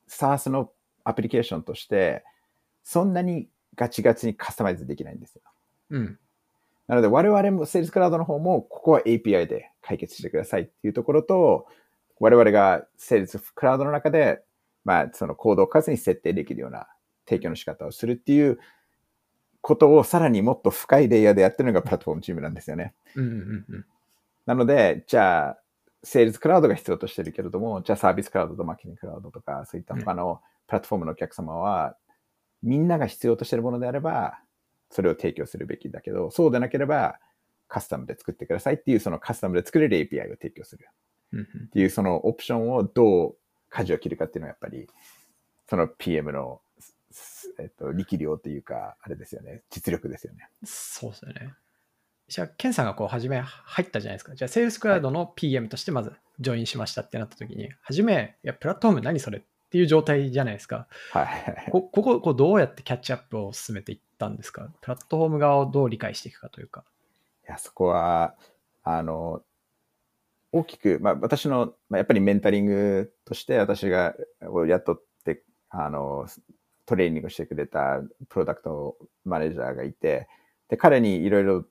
[0.08, 0.72] SaaS の
[1.04, 2.24] アプリケーションとして、
[2.84, 5.42] そんなにガチガチにカスタマイズできないんですよ。
[5.92, 6.20] うん。
[6.88, 11.68] なので、我々も、セールスクラウドの方も、ここは API で解決してくださいっていうところと、
[12.20, 14.44] 我々がセールスクラウドの中で、
[14.86, 16.88] まあ、そのコードを数に設定できるような
[17.28, 18.60] 提供の仕方をするっていう
[19.62, 22.94] ことをさらにもっと深いレイヤーでやってるのがプラットフォームチームなんですよね。
[23.16, 23.86] うんうんうん。
[24.46, 25.60] なので、じゃあ、
[26.04, 31.96] セールスクラウドが必要としてるけれども、じゃあサービスクラウドとマーケティングクラウドとか、そういった他のプラットフォームのお客様は、
[32.64, 34.40] みんなが必要としてるものであれば、
[34.90, 37.20] それを提供するべきだけど、そうでなければ、
[37.68, 40.88] カスタムで作ってくださいっていう、そのカスタムで作れる API を提供する
[41.36, 43.36] っていう、そのオプションをどう
[43.70, 44.88] 舵を切るかっていうのはやっぱり、
[45.68, 46.62] その PM の、
[47.12, 50.50] すえっと、力量というか、あれですよね、実力ですよね。
[50.64, 51.54] そうですよね。
[52.28, 54.36] じゃあ、ケンさんがこう、初め入ったじゃないですか。
[54.36, 60.88] じゃあ、セールスクラウドの PM としてまずジョインしましたってなった時に、初め、いや、プラットフォーム何それっていう状態じゃないですか。
[61.12, 61.70] はい。
[61.72, 64.70] ここここうどうやってキャッチアップを進めていったんですか？
[64.82, 66.84] プラットフォーム側をどう理解していくかというか。
[67.48, 68.36] いや、そこは、
[68.84, 69.42] あの、
[70.52, 74.16] 大きく、まあ、私の、まあ、やっぱりメンタリングとして私が
[74.48, 76.28] を雇って、あの、
[76.86, 80.28] トレーニングしてくれたプロダクトマネージャーがいて、
[80.70, 81.66] で、彼にいろいろ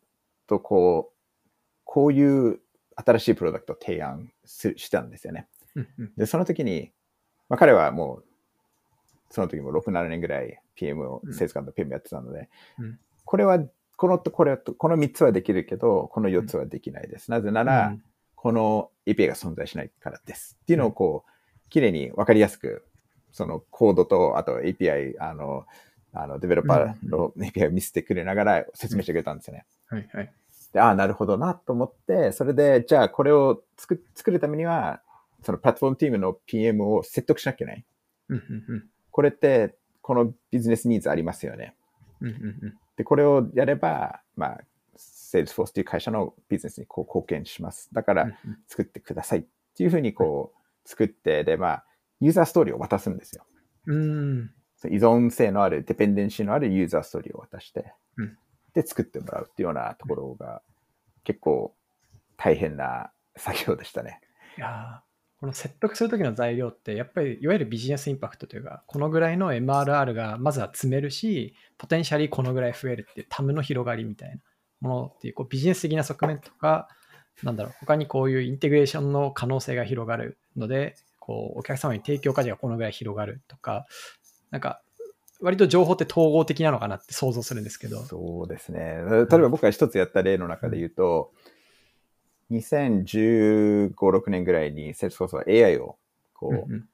[0.47, 1.14] とこう、
[1.85, 2.61] こういう
[2.95, 5.49] 新しいプロダクトを提案すしたんですよね。
[6.17, 6.93] で、その時に、
[7.49, 8.25] まあ、彼はもう、
[9.31, 13.59] その時も6、7年ぐらい PM を、うんセールス官と PM やってたので、うんこれは
[13.99, 17.31] このとこれと、この3つはできるけど、この4つはできないです。
[17.31, 18.03] なぜなら、うん
[18.40, 20.57] この API が存在しないからです。
[20.62, 21.31] っていうのをこう、
[21.70, 22.85] 綺麗にわかりやすく、
[23.33, 25.66] そのコードと、あと API、あの、
[26.12, 29.66] あの、デベロッパーの API を見せてくれながら説明してくれたんですよね。
[29.88, 30.33] はいはい。
[30.72, 35.03] で、ああ、なるほどなと思って、それで、じゃあこれを作作るためには、
[35.42, 37.85] そのプラットフォームチームの PM を説得しなきゃいけない。
[39.11, 41.74] これって、このビジネスニーズありますよね。
[42.20, 44.61] うんうんうんで、これをやれば、まあ、
[45.33, 47.93] Salesforce という会社のビジネスにこう貢献します。
[47.93, 48.31] だから
[48.67, 49.45] 作ってくださいっ
[49.77, 51.85] ていうふうにこう作って、で、まあ、
[52.21, 53.45] ユーザーストーリーを渡すんですよ。
[53.87, 54.51] うん
[54.85, 58.38] 依存性のある、デペンデンシーのあるユーザーストーリーを渡して、うん
[58.75, 60.62] で、作ってもらうっていうようなところが
[61.25, 61.75] 結構
[62.37, 64.21] 大変な作業でしたね。
[64.57, 65.09] いやー
[65.41, 74.37] この説得するときの材料って、やっぱりいわゆるビジネスインパクトというか、このぐらいの MRR がまずは積めるし、ポテンシャリこのぐらい増えるっていうタムの広がりみたいな
[74.81, 76.88] ものっていうこうビジネス的な側面とか、
[77.43, 83.87] なんだろう、他にこういうインテグレーションの可能性が広がるので、こうお客様に提供価値がこのぐらい広がるとか、
[84.51, 84.83] なんか、
[85.41, 88.03] 割と情報って統合的なのかなって想像するんですけど。
[88.05, 88.81] そうですね。
[88.81, 91.33] 例えば僕が一つやった例の中で言うと、
[92.51, 95.97] 2015、6年ぐらいに Salesforce は AI を
[96.33, 96.88] こう、うんうん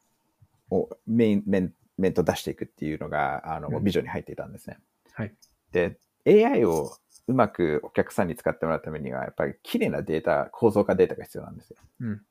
[0.70, 4.78] をメイン、メン、メンと出していくっていうのが、あの、うんビジョンに入っていたんですね。
[5.12, 5.34] はい。
[5.72, 6.90] で、AI を
[7.26, 11.76] うまくお客さんに使ってもらうためには、やっぱり綺麗なデータ、構造化データが必要なんですよ。
[12.00, 12.22] うん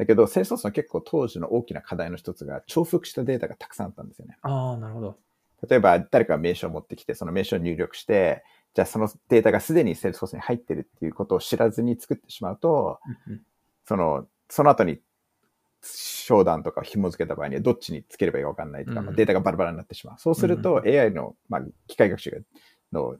[0.00, 4.38] だけど、Salesforce の結構当時の大きな課題の一つが、重複したデータがたくさんあったんですよね。
[4.40, 5.18] ああ、なるほど。
[5.68, 13.42] 例えば、誰かが名称を持ってきて、その名称を入力して、じゃあそのデータがすでに Salesforce に入ってるっていうことを知らずに作ってしまうと、うんうん
[13.84, 15.00] その、その後に
[15.82, 20.16] 商談とかを紐付けた場合にはどっちにつければいいか分かんないとか、うんまあデータがバラバラになってしまう。
[20.18, 22.44] そうするうと AI の、まあ、機械学習
[22.92, 23.16] の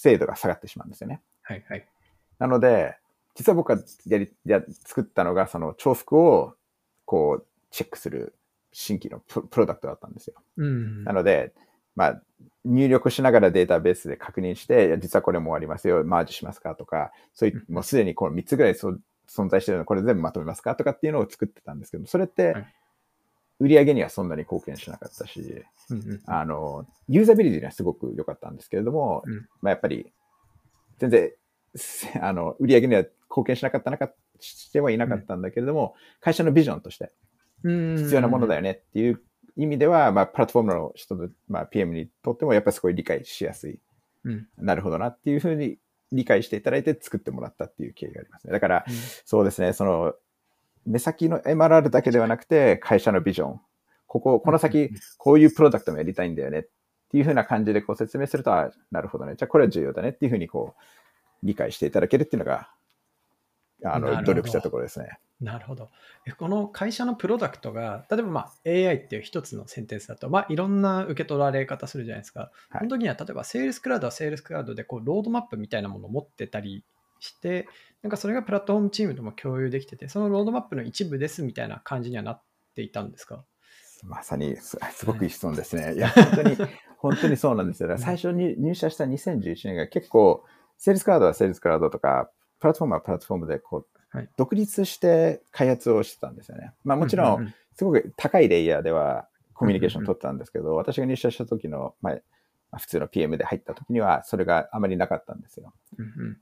[0.00, 1.20] 精度が下がってしまうんですよね。
[1.42, 1.86] はいはい。
[2.38, 2.96] なので、
[3.34, 6.54] 実は僕がやり、や、作ったのが、その重複を、
[7.04, 8.34] こう、チェックする
[8.72, 10.34] 新規のププロダクトだったんですよ。
[10.56, 11.52] うんなので、
[11.96, 12.22] まあ、
[12.64, 16.74] 入力しながらデータベースで確認して、実はこれもありますよ、マージしますか？
[16.74, 18.96] とか、そういう、もうすでにこの3つぐらいそ
[19.28, 20.74] 存在してるの、これ全部まとめますか？
[20.76, 22.74] とかっていうのを作ってたんですけど、それってはい、
[23.60, 25.40] 売り上げにはそんなに貢献しなかったし、
[25.90, 29.48] うんうんあの、ユーザビリティにはすごく良かったんですけれども、うん。
[29.60, 30.10] まあやっぱり、
[30.98, 31.30] 全然、
[31.76, 37.12] せ あの、売り上げには貢献しなかったなか、してはいなかったんだけれども、会社のビジョンとして
[37.62, 39.22] 必必要なものだよねっていう
[39.56, 43.78] 意味では、まあ、プラットフォームの人の、まあ、PM にとっても、やっぱりすごい理解しやすい。
[44.24, 44.48] うん。
[44.56, 45.78] なるほどなっていうふうに
[46.12, 48.52] 理解していただいて作ってもらったっていう経緯がありますね。
[48.52, 48.86] だから、
[49.26, 50.14] そうですね、その、
[50.86, 53.60] 目先の MRR だけではなくて、会社のビジョン。
[54.06, 56.62] ここ、この先、こういうプロダクトもやりたいんだよねっ
[57.10, 59.34] ていうふうな感じでこう説明すると、あなるほどね。
[59.36, 60.82] じゃあこれは重要だねっていうふうにこう、
[61.42, 62.70] 理解していただけるっていうのが、
[63.84, 65.18] あの、努力したところですね。
[65.40, 65.88] なるほど。
[66.26, 72.50] えこの会社のプロダクトが、例えばまあ AI っていう一つのセンテンスだと、まあいろんな受け取られ方するじゃないですか。
[72.68, 76.84] はいその時には例えばセールスクラウドはセールスクラウドでこうロードマップみたいなものを持ってたり
[77.20, 77.68] して、
[78.02, 82.42] なんかそれがプラットフォームチームとも共有できてて、そのロードマップの一部ですみたいな感じにはなっ
[82.74, 83.44] ていたんですか？
[84.02, 85.94] まさにす、すごくいい質問ですね。
[85.94, 86.56] いや、本当に、
[86.98, 87.88] 本当にそうなんですよ。
[87.88, 90.44] だから最初に入社した2011年が結構、
[90.78, 96.72] セールスクラウドはセールスクラウドとか、プラットフォームはプラットフォームで、こう、はい独立して開発をしてたんですよね。
[96.82, 102.22] まあもちろ、うんうんすごく高いレイヤーではコミュニケーション取ってたんですけど、私が入社した時の、まあ、まあ
[102.78, 105.72] 普通の PM で入った時には、それがあまりなかったんですよ。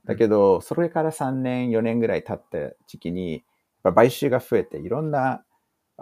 [0.05, 3.43] だけど、それから3年、4年ぐらい経った時期に、
[3.83, 5.43] まあ買収が増えて、いろんな、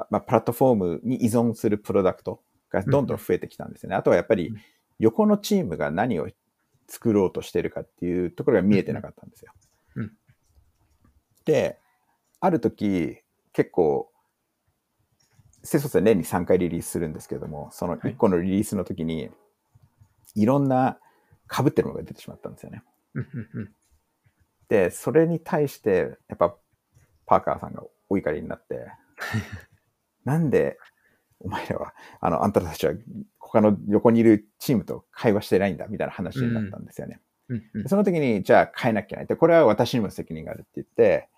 [0.09, 3.95] まあ、プラットフォームに依存するプロダクトがどんどん増えてきたんですよね。
[3.95, 4.57] あとはやっぱりうん、
[4.99, 6.27] 横のチームが何を
[6.87, 9.53] 作ろうとしてるかっていうところが見えてなかったんですよ。
[9.95, 10.11] うん
[11.47, 11.79] で、
[12.41, 13.19] ある時、
[13.53, 14.11] 結構、
[15.63, 19.29] セソスは年に3回リリースするんですけれども、その1個のリリースの時に、い
[20.45, 20.99] ろんな
[21.49, 22.83] 被ってるものが出てしまったんですよね。
[24.69, 26.55] で、それに対して、やっぱ、
[27.25, 28.87] パーカーさんがお怒りになって、
[30.25, 30.77] なんで、
[31.39, 32.93] お前らは、あの、あんたたちは、
[33.39, 37.21] 他の横にいるチームと会話してないんだ、みたいな話になったんですよね。
[37.87, 39.25] その時に、じゃあ変えなきゃいけない。
[39.27, 41.29] で、これは私にも責任があるって言って、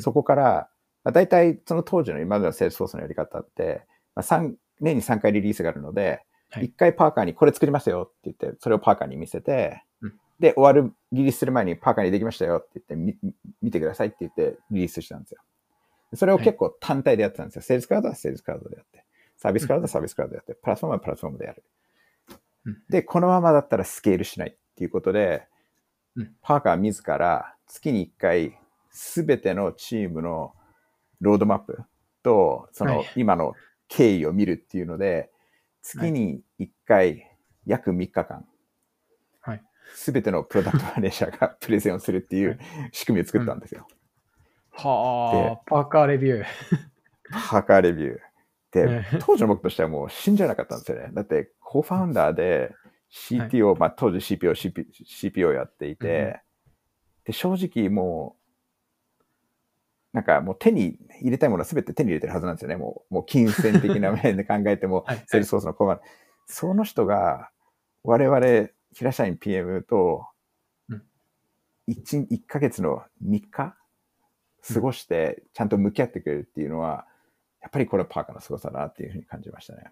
[0.00, 0.68] そこから、
[1.04, 6.22] まあ、大体その当時の今までのセールスフォースのやり方って、まあ、3年に3回リリースがあるので、
[6.54, 6.66] はい。
[6.66, 10.12] 1回パーカーにこれ作りますよって言って、それをパーカーに見せて、うん。
[10.38, 13.16] で、終わる、リリースする前にパーカーにできましたよって言って、み
[13.60, 15.40] 見てくださいって言ってリリースしたんですよ。
[16.14, 17.62] それを結構単体でやってたんですよ。
[17.62, 19.04] セールスクラウドはセールスクラウドでやって、
[19.36, 21.62] サービスクラウドはサービスクラウドでやって、プラットフォームはプラットフォームでやる。
[22.66, 22.82] うん。
[22.88, 25.46] で、このままだったらスケールしないっていうことで、
[26.16, 26.36] うん。
[26.42, 28.58] パーカー自ら月に1回
[28.90, 30.54] すべてのチームの
[31.20, 31.82] ロードマップ
[32.22, 33.10] とそのはい。
[33.16, 33.54] 今の
[33.88, 35.30] 経緯を見るっていうので、
[35.84, 37.30] 月に1回
[37.66, 38.46] 約3日間、
[39.40, 39.62] はい
[39.94, 42.58] すべてのプロダクトマネージャーがプレゼンをするっていう
[42.90, 43.86] 仕組みを作ったんですよ。
[44.72, 46.44] はあ、パーカーレビュー。
[47.30, 48.18] パーカーレビュー。
[48.72, 51.10] でね、当時の僕としてはもう信じられなかったんですよね。
[51.12, 52.74] だって、コーファウンダーで
[53.12, 56.34] CTO、まあ当時 CPO、CP CPO やっていて、うんうん
[57.24, 58.43] で、正直もう、
[60.14, 62.76] なんかもう手に入れたいものは全て手に入れてるはずなんですよね。
[62.76, 66.00] もう、もう金銭的な面で考えても、はいセールスフォースのコマ、
[66.46, 67.50] その人が
[68.04, 70.24] 我々、平社員 PM と
[70.88, 71.02] うん
[71.88, 73.76] 1、一ヶ月の3日
[74.72, 77.06] 過ごしてちゃんと向き合ってくれるっていうのは、
[77.60, 79.90] やっぱりこれはパーカーの凄さだなっていうふうに感じましたね。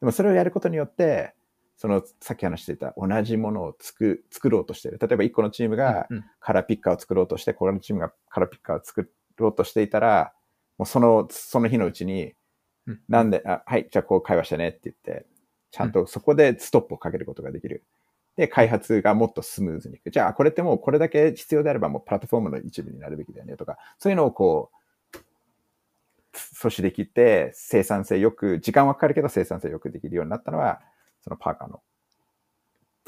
[0.00, 1.34] でもそれをやることによって、
[1.76, 4.98] そのさっき話していた同じものを作作ろうとしている。
[4.98, 10.32] 例えば1個のチームがうんカラーピッカーを作ろうとして、このチームがカラーピッカーを作ろうとしていたら、
[10.78, 12.34] もうその、その日のうちに、
[12.86, 15.26] うんなんで、あ、はい、じゃあこう会話してねって言って、
[15.70, 17.84] ちゃんとそこでストップをかけることができる。
[18.36, 20.10] で、開発がもっとスムーズにいく。
[20.10, 24.80] じゃあ、これってもうこれだけ必要であればもうプラットフォームの一部になるべきだよねとか、そういうのをこう、
[26.32, 30.80] 阻止できて、生産性よく、時間はかかるけど生産性よくできるようになったのは、
[31.22, 31.82] そのパーカーの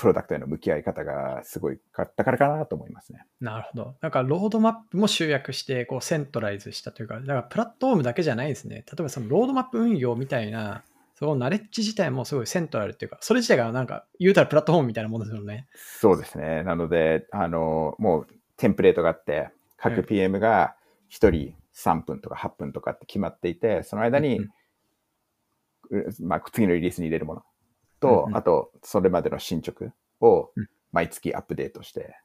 [0.03, 3.25] プロダクトへの向き合い方がすごいかったからかなと思いますね。
[3.41, 3.95] なるほど。
[4.01, 8.79] なんかロードマップも集約してこう centralize したというか、だからプラットフォームだけじゃないですね。
[8.79, 10.83] 例えばそのロードマップ運用みたいな、
[11.15, 15.69] そのナレッジ自体もすごいセントラルっていうか、それ自体がなんか言うたらプラットフォームみたいなものですよね。
[16.01, 16.65] そうですね。
[16.65, 18.27] なので、あの、もう
[18.57, 20.75] テンプレートがあって、は各い PM が
[21.13, 24.51] 1人3分とか8分とかって決まっていて、その間に、うん
[25.91, 27.43] うまあ、次のリリースに入れるもの
[28.03, 30.69] と、あと、それまでの進捗をうん。
[30.93, 32.17] 毎月アップデートして。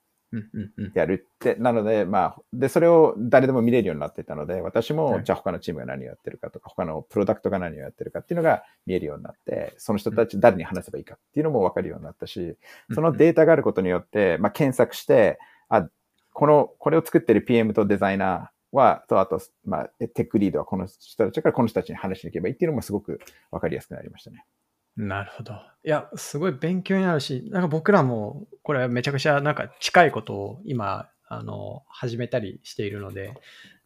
[0.93, 5.23] やるって、なので、まあ、で、それを誰でも見れるようになっていたので、私も、はい。
[5.23, 12.57] じゃあ他のチームが何をやってるかとか、他のプロダクトが何をやってるかっていうのが見えるようになって、その人たち誰に話せばいいかっていうのも分かるようになったし、
[12.93, 15.87] そのデータがあることによって、まあ、検索して、あ、
[16.33, 24.43] この、これを作ってる PM とデザイナーは、と、あと、まあ、テックリードはこの人たちだからこの人たちに話しに行けばいいっていうのもすごく分かりやすくなりましたね。
[24.97, 25.53] なるほど。
[25.53, 33.33] いや、すごい勉強になるし、なんか僕らも、これめちゃくちゃなんか近いことを今、あの、始めたりしているので、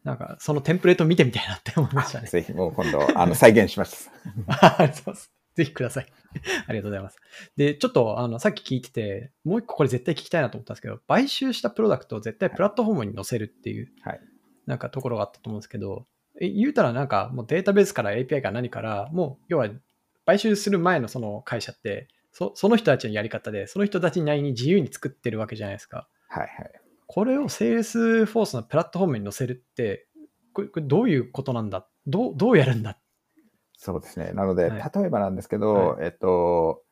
[0.04, 2.26] なんかそのテンプレート見てみたいなって思いましたね。
[2.30, 4.10] ぜひもう今度、あの、再現します。
[4.46, 5.32] ありがとうございます。
[5.54, 6.06] ぜひください。
[6.66, 7.18] ありがとうございます。
[7.56, 14.20] で、ちょっとあのさっき聞いてて、もう一個これ絶対聞きたいなと思ったんですけど、買収したプロダクトを絶対プラットフォームに載せるっていう、はい
[14.64, 16.06] なんかところがあったと思うんですけど、
[16.40, 19.68] え言うたらなんかもうデータベースから API から何から、もう要は
[20.24, 26.08] 買収する前のその会社って、そその人たちのやり方で、その人たちなりに自由に作ってるわけじゃないですか。
[26.28, 26.72] はいはい。
[27.06, 30.06] これを Salesforce のプラットフォームに載せるって、
[30.54, 31.86] これこれどういうことなんだ？
[32.06, 32.98] どうどうやるんだ？
[33.76, 34.32] そうですね。
[34.32, 36.82] なので、はい例えばなんですけど、えっと、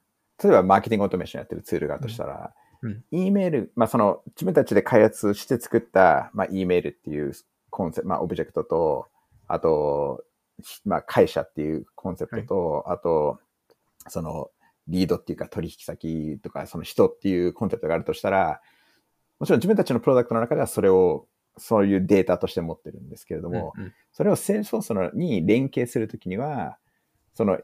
[0.42, 2.52] 例えばマーケティングオートメーションやってるツールがあるとしたら、
[2.82, 7.32] うん E メール、まあその自分たちで開発して作った、まあ、E メールっていう
[7.68, 9.08] コンセプト、まあオブジェクトと、
[9.48, 10.24] あと、
[10.84, 13.38] まあ会社っていうコンセプトと、あと、
[14.08, 14.50] その
[14.88, 18.60] リードっていうか取引先とかその人っていうコンセプトがあるとしたら、
[19.38, 23.94] もちろん自分たちのプロダクトの中ではそれを、そういうデータとして持ってるんですけれども、うんうん。
[24.12, 26.78] それを Salesforce のに連携するときには、
[27.34, 27.58] その、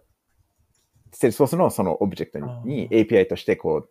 [1.13, 3.91] Salesforce のそのオブジェクトにに API としてこう、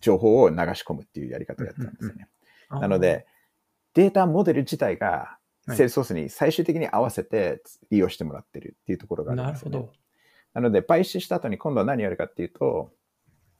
[0.00, 2.28] 情報を流し込むっていうやり方をやってたんですよね。
[2.68, 2.80] あー。
[2.80, 3.26] なので、
[3.94, 7.60] データモデル自体がはい Salesforce に最終的に合わせて
[7.90, 9.78] 利用してもらってるっていうところがあるんですよね。
[9.78, 9.98] なるほど。
[10.54, 12.92] なので、買収した後に今度は何やるかっていうと、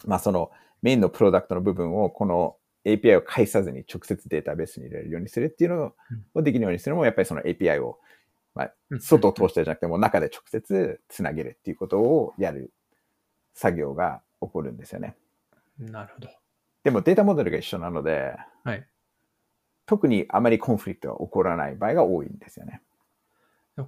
[0.07, 0.51] まあその
[0.83, 5.93] メインのプロダクトの部分をこの API を介さずに直接データベースに入れるようにするっていうの
[6.35, 7.99] をできるようにするのも、やっぱりその API を、
[8.55, 12.73] まあ、外を通してじゃなくても中で直接つなげるっていうことをやる
[13.55, 15.17] 作業が起こるんですよね。
[15.79, 16.29] なるほど。
[16.85, 18.87] でもデータモデルが一緒なので、はい。
[19.87, 22.83] 特にあまりコンフリクトが起こらない場合が多いんですよね。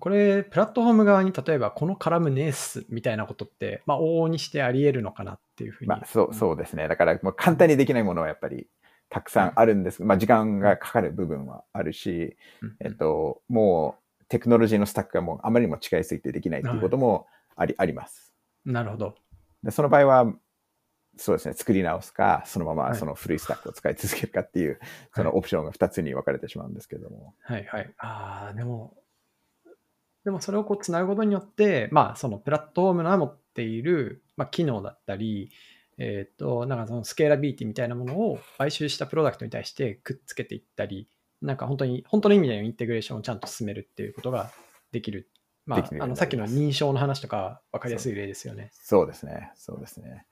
[0.00, 5.88] これ、プラットフォーム側に例えばこのカラムネースみたいなことって、まあ、往々にしてあり得るのかなっていうふうに。
[5.88, 6.88] まあ、そう、そうですね。
[6.88, 8.68] だから、もう簡単にできないものはやっぱり
[9.08, 10.02] たくさんあるんです。
[10.04, 17.26] まあ、時間がかかる部分はあるし、うんえっと、もうテクノロジーのスタックがもうあまりにも違いすぎてできないっていうことも
[17.56, 18.34] あり、あります。
[18.66, 19.14] なるほど。
[19.62, 20.32] でその場合は、
[21.18, 24.78] そうですね、作り直すか、そのまはいまその古いスタックを使い続けるかっていう、
[25.14, 27.34] そのオプションが2つに分かれてしまうんですけれども。
[27.42, 27.94] はいはい。
[27.98, 28.96] ああ、でも、
[30.24, 35.50] でもそれをこうつなぐことによって、まあ、そのプラットフォームが持っている、まあ、機能だったり、
[35.98, 41.08] えっ、と、なんかそのスケーラビリティみたいなものを買収したプロダクトに対してくっつけていったり、
[41.42, 44.52] なんか本当に、本当の意味でのインテグレーションをちゃんと進めるっていうことが
[44.92, 45.28] できる。
[45.66, 48.70] まああのさっきの認証の話とか分かりやすい例ですよね。
[48.72, 49.52] そうですね。
[49.54, 50.24] そうですね。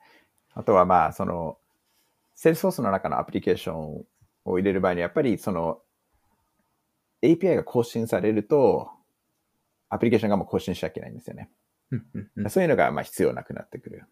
[0.56, 1.58] あとはまあ、その、
[2.34, 4.06] セールスフォースの中のアプリケーション
[4.44, 5.82] を入れる場合に、やっぱりその、
[7.22, 8.90] API が更新されると、
[9.90, 11.50] アプリケーションがもう更新しなきゃいけないんですよね。
[12.48, 14.04] そういうのがまあ必要なくなってくる。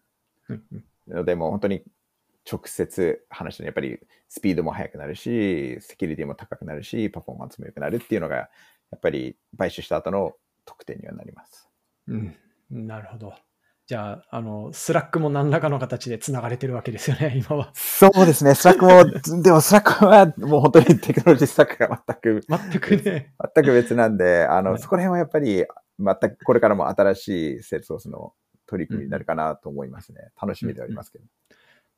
[1.07, 1.83] ので、もう本当に
[2.49, 8.49] 直接話してやっぱりスピードも速くなるし、セキュリティも高くなるし、パフォーマンスも良くなるっていうのが、や
[8.95, 10.33] っぱり買収した後の
[10.63, 11.67] 特典にはなります。
[12.07, 12.37] うん、
[12.69, 13.33] なるほど。
[13.87, 17.71] じゃあ、あの、スラックも何らかの形でつながれてるわけですよね、 今は。
[17.75, 18.55] そうですね。
[18.55, 19.05] スラックも、
[19.43, 23.33] でもスラックはもう本当にテクノロジースタックが全く、全くね。
[23.53, 25.65] 全く別なんで、あの、はいそこら辺はやっぱり、
[25.99, 28.33] 全くこれからも新しいセールスソースの
[28.65, 30.31] 取り組みになるかなと思いますね。
[30.41, 31.25] 楽しみではありますけど。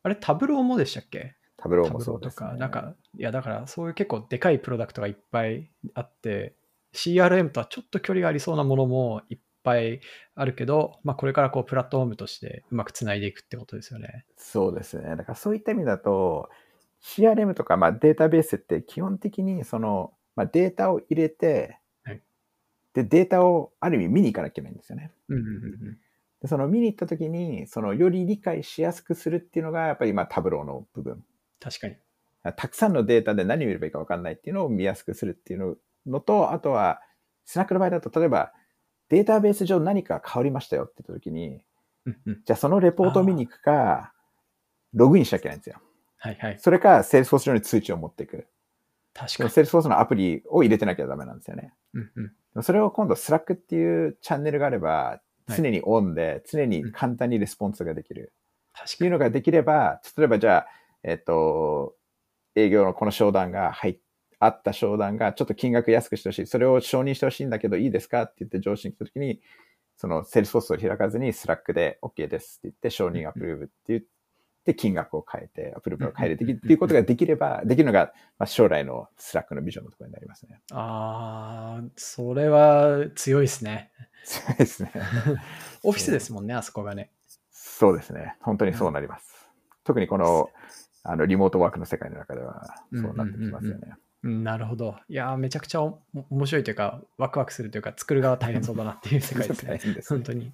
[0.04, 1.38] あれ、タブローもでしたっけ？
[1.56, 2.50] タブローもそうです、ね。
[2.50, 6.54] か、なんか、いや、だから、そういう結構でかいプロダクトがいっぱいあって、
[6.94, 10.00] CRM とはちょっと距離がありそうなものもいっぱい
[10.36, 14.26] あるけど、まあ、これからこう、プラットフォームとしてうまくつないでいくってことですよね。
[14.38, 15.16] そうですね。
[15.16, 16.50] だからそういった意味だと、
[17.02, 22.22] CRM とか、まあ、データベースって基本的にその、まあ、データを入れて、はい
[22.94, 25.12] で、データをある意味見に行かなきゃいけないんですよね。
[25.28, 25.98] うんうんうん
[26.40, 31.24] で、その見に行った時に、そのより理解しやすくするっていうのが、やっぱりまあタブローの部分。
[31.60, 31.96] 確かに。
[32.56, 37.02] たくさんのデータで何を見ればいいか分かんないっていうのを見やすくするっていうののと、あとは、
[37.46, 38.54] スラックの場合だと、例えば、
[39.10, 41.62] データベース上何か変わりましたよって言った時に、
[42.06, 44.14] うんうんじゃあそのレポートを見に行くか、
[44.94, 45.82] ログインしなきゃいけないんですよ。
[46.18, 46.60] はいはい。
[46.60, 48.48] それか、セールスフォース上に通知を持っていく。
[49.14, 49.50] 確かに。
[49.50, 51.74] セールスフォースのアプリを入れてなきゃダメなんですよね。
[51.94, 52.32] うんうん
[52.64, 55.22] それを今度、スラックっていうチャンネルがあれば、はい
[55.56, 58.34] 常にオンで、常に簡単にレスポンスができる。
[58.74, 58.96] 確かに。
[58.96, 60.68] っていうのができれば、例えばじゃあ、
[61.04, 61.96] えっと、
[62.56, 63.98] 営業のこの商談が入っ
[64.40, 66.48] あった商談がちょっと金額安くしてほしい。
[66.48, 69.42] それを承認してほしいんだけどいいですかって言って上司に来た時に、
[69.98, 74.02] そのセールスフォースを開かずにスラックで OK ですって言って承認 approve って言っ
[74.64, 80.62] て金額を変えて、 approve を変えるっていうことができれば、できるのが、まあ、将来のスラックのビジョンのところになりますね。
[80.72, 83.92] ああ、それは強いですね。
[84.24, 84.92] そうですね。
[85.84, 87.10] オフィスですもんね、あそこがね。
[87.50, 88.36] そうですね。
[88.42, 89.50] 本当にそうなります。
[89.84, 90.52] 特にこの、
[91.04, 93.80] あの、リモートワークの世界の中では、そうなってきますよね。
[93.90, 94.96] うんなるほど。
[95.08, 96.00] いやー、めちゃくちゃお
[96.30, 99.80] 面白いというか、ワクワクするというか、作る側大変そうだなっていう世界ですね。
[99.80, 100.52] すね本当に。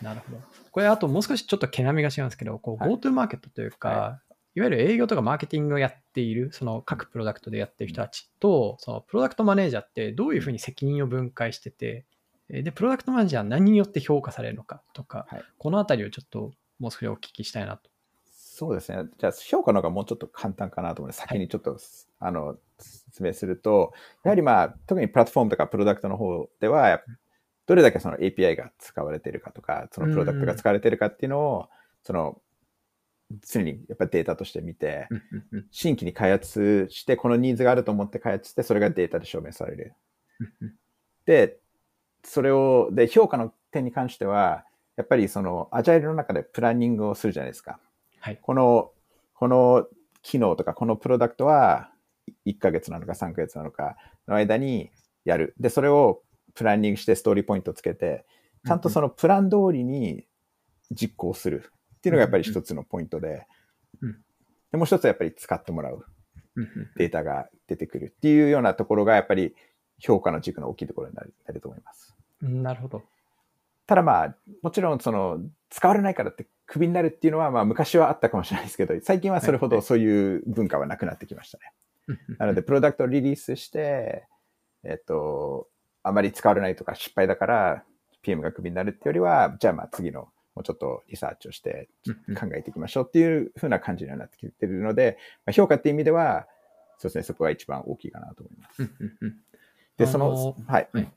[0.00, 0.42] なるほど。
[0.70, 4.20] これ、あともう少しちょっと毛並みが違うんですけど、こう、はい GoTo マーケットというか、、は
[4.54, 12.04] いわゆる営業とかマーケティングをやっている、その各プロダクトでやってる人たちと、そのプロダクトマネージャーってどういうふうに責任を分解してて、
[12.50, 17.91] えーで、プロダクトマネージャーは何によって評価されるのかとか、はいこのあたりをちょっともう少しお聞きしたいなと。
[18.62, 19.08] そうですね。
[19.18, 21.78] じゃあ、評価の方がもうちょっと簡単かなと思うので、先にちょっと、
[22.20, 23.92] あの、説明すると、
[24.22, 27.02] やはりまあ、特にプラットフォームとかプロダクトの方では、
[27.66, 31.68] どれだけその API が使われているかとか、そのプロダクトが使われているかっていうのを、
[32.04, 32.40] その、
[33.40, 35.08] 常にやっぱデータとして見て、
[35.72, 39.94] 新規に開発して、このニーズがあると思って開発して、それがデータで証明される。
[41.26, 41.58] で、
[42.22, 47.80] それを、で、評価の点に関しては、やっぱりその、アジャイルの中でプランニングをするじゃないですか。
[48.22, 48.38] はい。
[48.40, 48.92] この、
[49.34, 49.86] この
[50.22, 51.90] 機能とか、このプロダクトは、
[52.46, 53.96] 1ヶ月なのか3ヶ月なのか
[54.28, 54.90] の間に
[55.24, 55.54] やる。
[55.58, 56.22] で、それを
[56.54, 58.24] プランニングしてストーリーポイントをつけて、
[58.64, 60.24] ちゃんとそのプラン通りに
[60.92, 63.46] 実行するっていうのがやっぱり一つのポイントで
[64.00, 64.12] うん、
[64.70, 66.04] でもう一つはやっぱり使ってもらう
[66.96, 69.54] データが出てくるっていうようなところがやっぱり
[69.98, 72.14] 評価の軸の大きいところになると思います。
[72.42, 73.02] うんなるほど。
[73.86, 75.40] ただまあ、もちろんその、
[75.72, 81.72] 使われないからってクビになるっていうのはまあ昔はあったかもしれないですけど、最近はそれほどそういう文化はなくなってきましたね。
[82.38, 84.26] なので、プロダクトをリリースして、
[84.84, 85.68] えっと、
[86.02, 87.84] あまり使われないとか失敗だから
[88.20, 91.88] PM がクビになるっていうよりは、じゃあまあ次のもうちょっとリサーチをして
[92.38, 95.16] 考えていきましょうっていう風な感じにはなってきてるので、
[95.46, 96.46] まあ、評価っていう意味では、
[96.98, 98.82] そうですね、そこが一番大きいかなと思います。
[99.96, 100.88] で、あその、はい。
[100.92, 101.12] はい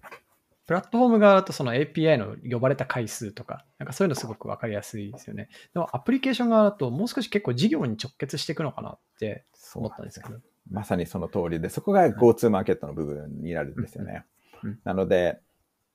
[0.65, 5.49] プラットフォーム側だとその API の呼ばれた回数とか、なんかそういうのすごくわかりやすいですよね。
[5.73, 9.45] でもアプリケーション側だともう少し結構事業に直結していくのかなって
[9.75, 10.39] 思ったんですけど。
[10.71, 14.25] まさにその通りで、そこが GoTo マーケットの部分になるんですよね。
[14.63, 15.39] うんうんなので、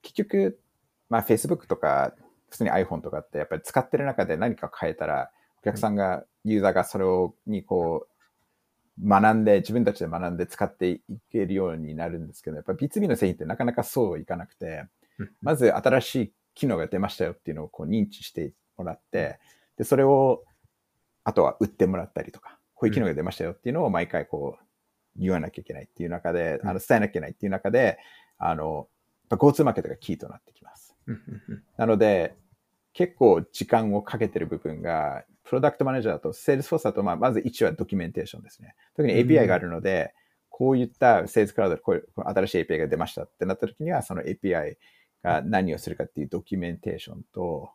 [0.01, 0.59] 結局、
[1.09, 2.13] まあ Facebook とか、
[2.49, 5.29] 普通に iPhone とかってやっぱり使ってる中で何か変えたら、
[5.61, 8.10] お客さんが、ユーザーがそれを、にこう、
[9.03, 14.85] 学んで、自分たちで学んで使っていけるようになるんですけど、やっぱ B2B の製品ってなかなかそういかなくて、
[15.17, 15.31] うん。
[15.41, 19.39] まず新しい機能が出ましたよっていうのをこう認知してもらって、
[19.77, 20.43] で、それを
[21.23, 24.65] あとは売ってもらったりとか、こういう機能が出ましたよっていうのを毎回こう
[25.19, 26.69] 言わなきゃいけないっていう中で、うん。
[26.69, 27.97] あの伝えなきゃいけないっていう中で、
[28.37, 28.87] あの、
[29.29, 30.95] GoTo マーケットがキーとなってきます。
[31.77, 32.35] なので、
[32.93, 38.75] 結構時間をかけてる部分が、プロダクトマネージャーだと、セールスフォースだと、まあ、まず1はドキュメンテーションですね。
[38.95, 40.13] 特に API があるので、
[40.49, 44.75] こういったセールスクラウドでこういう新しい API が出ましたってなった時には、その API
[45.23, 47.71] が何をするかっていうドキュメンテーションと、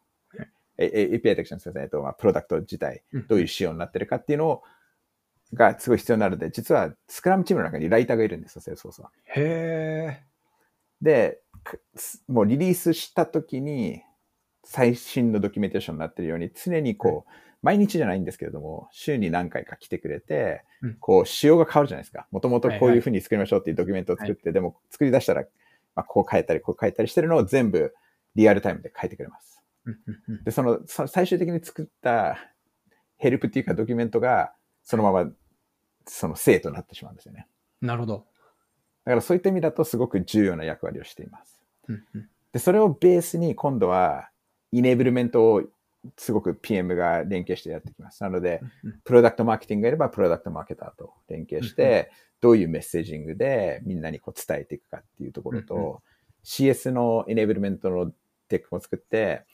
[0.78, 4.62] API だけじゃなくて、えっとまあ、プロダクト自体、うんどういう仕様になってるかっていうのを
[5.54, 9.10] がすごい必要になるので、実はスクラムチームの中にライターがいるんですよ、セールスフォースは。
[9.24, 10.22] へえ。
[11.00, 11.40] で、
[12.28, 14.02] もうリリースした時に
[14.66, 17.30] 最新のドキュメンテーションになってるように、常にこう、
[17.62, 22.26] 毎日じゃないんですけれども、週に何回か来てくれてうん、こう、仕様が変わるじゃないですか。
[22.30, 25.42] もともとこうはいうふうに作りましょうっていうドキュメントを作って、でも作り出したら、
[25.94, 27.94] まあ、こう変えたり、こう変えたりしてるのを全部
[28.34, 29.62] リアルタイムで書いてくれます。
[30.44, 32.36] で、その、そ最終的に作った
[33.16, 34.52] ヘルプっていうかドキュメントが、
[34.82, 35.30] そのまま、
[36.06, 37.46] その生となってしまうんですよね。
[37.80, 38.26] なるほど。
[39.04, 41.62] だからそういった意味だとすごく重要な役割をしています。
[42.52, 44.30] で、それをベースに今度は、
[44.72, 45.62] イネーブルメントを
[46.16, 48.22] すごく PM が連携してやってきます。
[48.22, 48.60] なので、
[49.04, 52.10] プロダクトマーケティングがいれば、プロダクトマーケターと連携して、
[52.40, 56.02] どういうメッセージングでみんなにこう伝えていくかっていうところと、
[56.44, 58.12] CS のイネーブルメントの
[58.48, 59.44] テックも作って、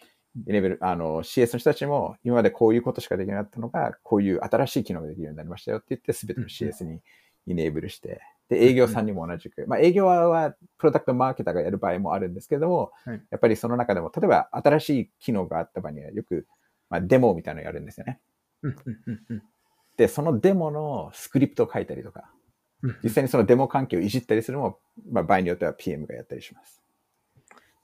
[0.46, 7.00] イネーブル、あの、CS の人たちも今までこういうことしかできなかったのが、こういう新しい機能ができるようになりましたよって言って、すべての CS に
[7.46, 8.20] イネーブルして、
[8.53, 16.46] で、営業さんにも同じく、まあ営業はプロダクトマーケターがやる場合もあるんですけれども、はいやっぱりその中でも、例えば新しい機能があった場合にはよく、
[16.90, 18.20] まあデモみたいなのをやるんですよね。
[19.96, 22.30] で、そのデモのスクリプトを書いたりとか、
[22.82, 24.78] うん実際にそのデモ環境をいじったりするのも、
[25.11, 26.82] まあ、場合によっては PM がやったりします。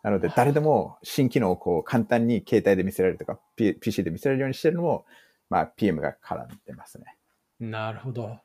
[0.03, 5.07] なので、誰でも新機能をこう簡単に携帯で見せられるとか、P- PC で見せられるようにしてるのも、
[5.49, 7.17] まあ、PM が絡んでますね。
[7.61, 8.39] なるほど。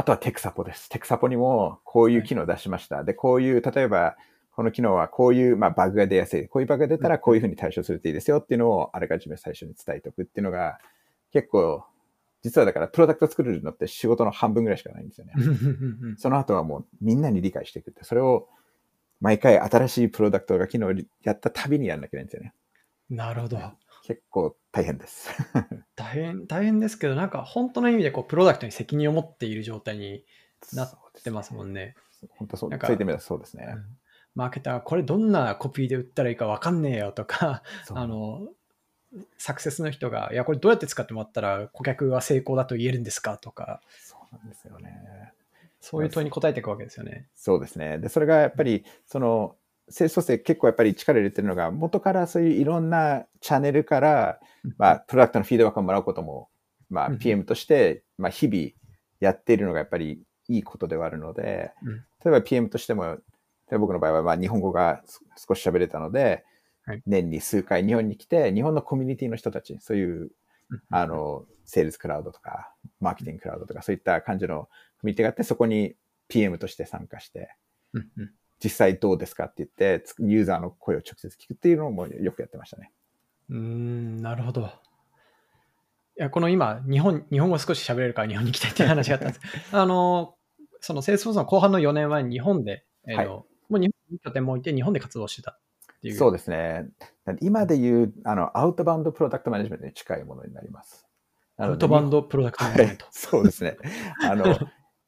[0.00, 0.88] あとはテクサポです。
[0.88, 3.04] テクサポにもこういう機能を出しました。
[3.04, 4.16] で、こういう、例えば、
[4.50, 6.48] この機能はこういう、まあ、バグが出やすい。
[6.48, 10.78] こういうバグが出たらこういうふうに対処するといいですよっていうのをあらかじめ最初に伝えておくっていうのが、
[11.34, 11.84] 結構、
[12.40, 15.34] 実はだからプロダクト作るのって仕事の半分ぐらいしかないんですよね。
[16.16, 18.48] その後はもうみんなに理解していくって、それを
[19.20, 22.54] 毎回新しいプロダクトが機能やったたびにやんなきゃいけないんですよね。
[23.10, 23.58] なるほど。
[24.02, 25.30] 結構大変です。
[25.96, 30.24] 大変、大変ですけど、なんか本当の意味でこうプロダクトに責任を持っている状態に
[30.72, 30.92] なっ
[31.22, 31.94] てますもんね。
[32.30, 33.72] 本当そう、なんかそういった意味ではそうですね。
[33.74, 34.00] うん
[34.34, 38.48] マーケターがこれどんなコピーで売ったらいいか分かんねえよとか、あの、
[39.38, 45.32] サクセスの人が、いや、これどうやって使ってもらったら顧客は成功だと言えるんですかとか、そうなんですよね。
[45.80, 47.26] そういう問いに答えていくわけですよね。
[47.34, 47.98] そうですね。
[47.98, 49.56] で、それがやっぱり、その、
[49.90, 54.40] セールスフォースで結構やっぱり力入れてるのが、元からそういういろんなチャンネルから、
[54.78, 56.48] まあ、プロダクトのフィードバックをもらうことも、
[56.88, 58.70] まあうん、PM として、まあ、日々
[59.20, 61.96] やっているのがやっぱりいいことではあるので、うん。
[61.96, 63.18] 例えば PM としても、例え
[63.72, 66.44] ば僕の場合は、まあ、日本語がす少し喋れたので、
[66.84, 67.02] はい。
[67.06, 70.30] 年に数回日本に来て、日本のコミュニティの人たち、そういう、
[70.90, 74.68] あ、の、セールスクラウドとか、マーケティングクラウドとか、そういった感じのコ
[75.04, 75.94] ミュニティがあって、そこに
[76.28, 77.54] PM として参加して、
[78.62, 82.92] 実際どうですかって言って、つユーザーの声を直接聞くっていうのもよくやってましたね。
[83.48, 84.62] うーん、なるほど。
[84.62, 84.66] い
[86.16, 89.40] や、この今、日本、日本語少し喋れるから日本に来たいっていう話があったんです。
[89.72, 90.36] あの、
[90.80, 93.26] そのセールスフォースの後半の4年は日本で、えーはい
[93.70, 95.60] もう日本に拠点も置いて日本で活動してたっ
[96.02, 96.16] ていう。
[96.16, 96.88] そうですね。
[97.40, 101.06] 今で言う、あの、アウトバウンドプロダクトマネジメントに近いものになります。
[101.56, 103.06] アウトバウンドプロダクトマネジメント。
[103.12, 103.76] そうですね。
[104.20, 104.44] あの、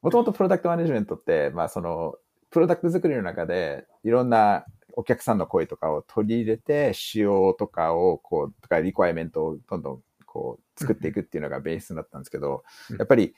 [0.01, 2.15] もともとプロダクトマネジメントって、まあその、
[2.53, 13.35] プロダクト作りの中で、いろんなお客さんの声とかを取り入れて、仕様とかを、こう、とかリクワイアメントをどんどん、こう、作っていくっていうのがベースだったんですけどうん、やっぱり、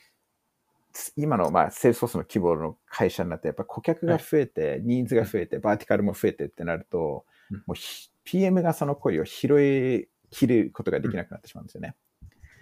[1.17, 11.95] 今の、まあ、セールスフォースの規模の会社になって、やっぱ顧客が増えて、ニーズが増えて、バーティカルも増えてってなるとうん、もうひ PM がその声を拾い切ることができなくなってしまうんですよね。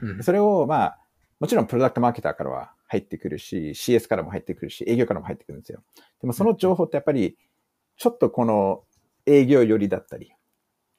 [0.00, 0.22] うん。
[0.22, 0.98] それを、まあ、
[1.40, 5.82] もちろんプロダクトマーケターからは入ってくるし、CS からも入ってくるし、営業からも入ってくるんですよ。
[6.20, 7.38] でもその情報ってやっぱり、
[7.96, 8.84] ちょっとこの
[9.24, 10.34] 営業寄りだったり、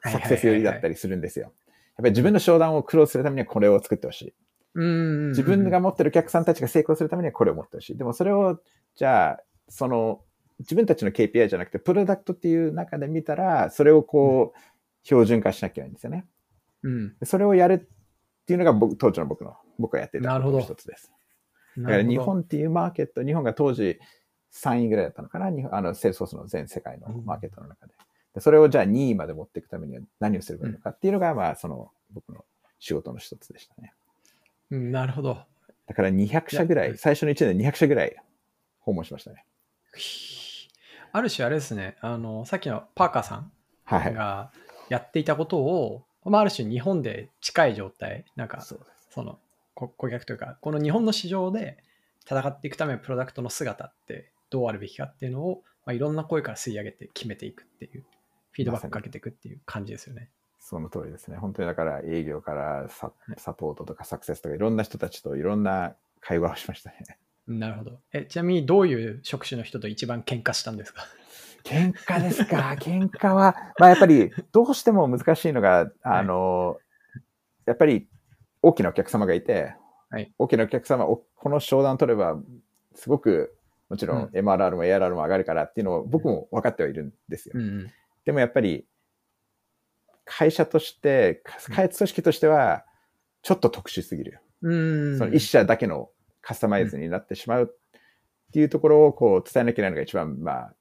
[0.04, 1.46] サクセス寄りだったりするんですよ。
[1.46, 1.54] やっ
[1.98, 4.34] ぱり自分の商談をクローズするためにはこれを作ってほしい。
[4.76, 7.98] うん自分が持ってるお客さんたちが成功するためにはこれを持ってほしい。
[7.98, 8.60] でもそれを、
[8.96, 10.22] じゃあ、その、
[10.60, 14.60] 自分たちの KPI じゃなくて、プロダクトっていう中で見たら、それをこう、
[15.04, 16.26] 標準化しなきゃいけないんですよね。
[16.82, 17.74] うんでそれをやる
[18.44, 21.12] っていうのが僕、当時の僕の、僕がやっていたことなるほどの一つです。
[21.78, 24.00] だから日本っていうマーケット、日本が当時
[24.54, 27.94] 3位ぐらいだったのかな、あのセールスフォースの全世界のマーケットの中で。
[28.36, 32.46] でそれをじゃあ2位まで持っていくためには何をすればいいのかっていうのが、まあ、その僕の
[32.80, 33.94] 仕事の一つでしたね。
[34.72, 35.38] うんなるほど。
[35.88, 38.16] だから200社ぐらい最初の1年で200社ぐらい
[38.80, 39.46] 訪問しましたね。
[39.96, 40.68] ひ
[41.12, 43.52] ある種あれですね、あの、さっきのパーカーさん
[43.86, 44.14] はい。
[44.14, 44.52] が
[44.90, 48.80] やっていたことを、まあ、ある種日本で近い状態、なんか、そ
[49.22, 49.40] のこ
[49.88, 51.78] 顧客というか、この日本の市場で
[52.26, 58.04] 戦っていくためのプロダクトの姿ってどうあるべきかっていうのを、まあ、いろんな声から吸い上げて決めていくっていう、
[58.52, 60.30] フィードバックかけていくっていう感じですよね。
[60.60, 61.38] その通りですね。
[61.38, 67.18] 本当にだから営業からサはいサポートとかサクセスとかいろんな人たちといろんな会話をしましたね。
[67.48, 68.00] なるほど。
[68.14, 71.04] え、ちなみにどういう職種の人と一番喧嘩したんですか？
[71.66, 72.76] 喧嘩ですか？
[72.80, 76.78] 喧嘩は、まあやっぱりどうしても難しいのが、あの、
[77.66, 78.08] やっぱり
[78.64, 79.76] 大きなお客様がいて、
[80.10, 82.40] はい大きなお客様、おこの商談取れば、
[82.96, 83.56] すごく、
[83.90, 87.54] もちろん MRR も ARR も上がるからっていうのを僕も分かってはいるんですよ。
[87.56, 87.92] うんうん。
[88.26, 88.86] でもやっぱり、
[90.26, 92.86] 会社として、開発組織としては、
[93.42, 94.40] ちょっと特殊すぎる。
[94.62, 94.74] う
[95.16, 95.18] ん。
[95.18, 96.10] その一社だけの
[96.42, 100.74] カスタマイズになってしまうっていうところをこう伝えなきゃいけないのが一番、まあ、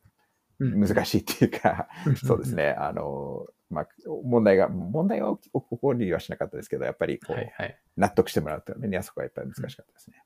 [0.59, 1.89] うん難しいっていうか、
[2.25, 2.55] そうです。
[2.55, 3.89] ね、あの、まあ、
[4.25, 7.79] 問題が、問題は起こりはしなかったですけど、やっぱりこう、はいはい。
[7.97, 10.23] 納得してもらうためにはそこはやっぱり難しかったですね。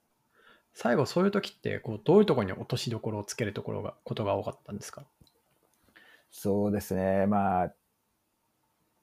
[0.74, 5.04] 最後、そういう時って、こう、どういうところに落としどころをつけるところが、ことが多かったんですか？
[6.30, 7.74] そうですね、まあ、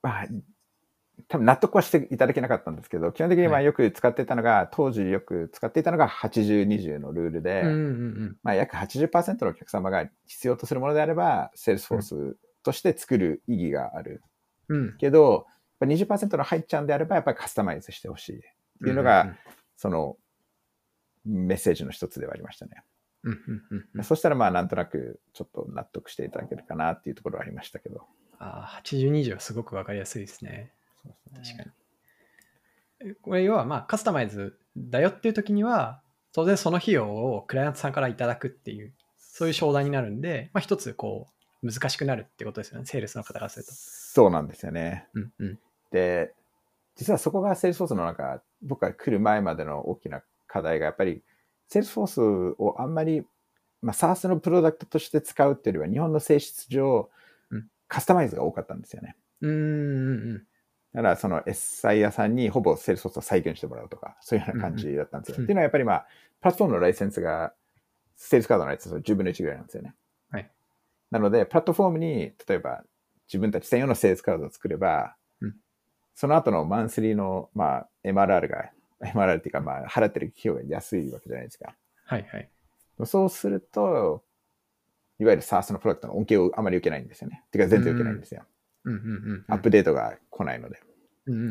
[0.04, 0.28] まあ、
[1.28, 8.38] 多分納得はしていただけなかったんですけど、基本的にまはいあよく使っていたのが、当時よく使っていたのが80-20のルールで、うんうんうん。
[8.44, 12.34] まあ、約80%のお客様が必要とするものであれば、Salesforce
[12.64, 14.22] として作る意義がある。
[14.74, 14.98] うん。
[14.98, 15.46] けど、
[15.80, 18.40] やっぱ20%の入っちゃうんであれば、やっぱりカスタマイズしてほしいっ
[18.84, 19.36] ていうのが、
[19.78, 20.18] その
[21.26, 22.84] メッセージの一つではありましたね。
[23.24, 24.04] うんうんうんうん。
[24.04, 28.06] そしたら、まあ、なんとなくちょっと納得していただけるかなっていうところはありましたけど。
[28.40, 30.72] ああ、80、20はすごくわかりやすいですね。
[31.04, 33.10] そうです確かに。
[33.12, 36.02] えこれ要はまあカスタマイズだよっていう時には
[36.32, 43.72] 当然その費用をクライアントさんからいただくっていうそういう商談になるんで、まあ、一つこう難しくなるってことですよねセールスの方からすると。
[43.74, 45.08] そうなんですよね。
[45.14, 45.60] うんうん
[45.94, 46.34] で、
[46.96, 51.22] 実はそこが Salesforce の中、僕が来る前までの大きな課題が、やっぱり
[51.70, 53.24] Salesforce をあんまり、
[53.82, 57.10] まあ、SaaS のプロダクトとして使うっていうよりは、日本の性質上
[57.52, 59.16] うん、カスタマイズが多かったんですよね。
[59.42, 60.48] うーんうん
[60.94, 65.36] だから、その SI 屋さんにほぼ Salesforce を再現してもらうとか、そういうような感じだったんですよ。
[65.38, 66.08] うんっていうのはやっぱりまあ、
[66.40, 67.54] プラットフォームのライセンスが、
[68.16, 69.96] セールスカードのライセンスの10分の1ぐらいなんですよね。
[71.14, 72.84] はいなので、プラットフォームに、例えば、
[73.28, 75.56] 自分たち専用のセールスカードを作れば、うん
[76.16, 81.76] その後のマンスリーの、まあ、MRR が、MRR っていうか、まあ、払ってる費用が安いわけじゃないですか。
[82.06, 82.50] はいはい。
[83.06, 84.24] そうすると、
[85.20, 87.44] いわゆる SaaS のプロダクトの恩恵をあまり受けないんですよね。
[87.52, 88.44] てか、全然受けないんですよ。
[88.84, 89.46] うんうんうんうん。
[89.48, 90.80] アップデートが来ないので。
[91.26, 91.50] うんうんうんう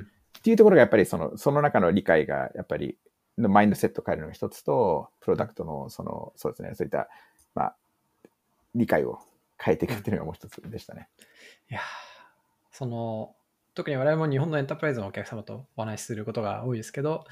[0.00, 0.06] ん
[0.38, 2.98] っていうところがやっぱりその、その中の理解が、やっぱり、
[3.38, 7.08] のマインドセットを変えるのが一つと、プロダクトの、その、そうですね、そういった、
[7.54, 7.76] まあ、
[8.74, 9.18] 理解を
[9.58, 11.08] 変えていくっていうのがもう一つでしたね。
[11.70, 11.82] いやー
[12.70, 13.34] その
[13.74, 17.22] 特に我々も日本のエンタープライズのお客様とお話しすることが多いですけどやっ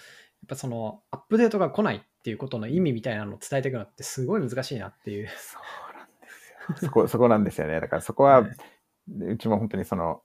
[0.48, 5.28] ぱそのアップデートが来ないっていうことの意味みたいなのを伝えていくのってすごい難しいなっていう。
[5.28, 6.88] そうなんですよ。
[6.88, 7.80] そこ、 そこなんですよね。
[7.80, 8.50] だからそこは、はい
[9.08, 10.22] うちも本当にその、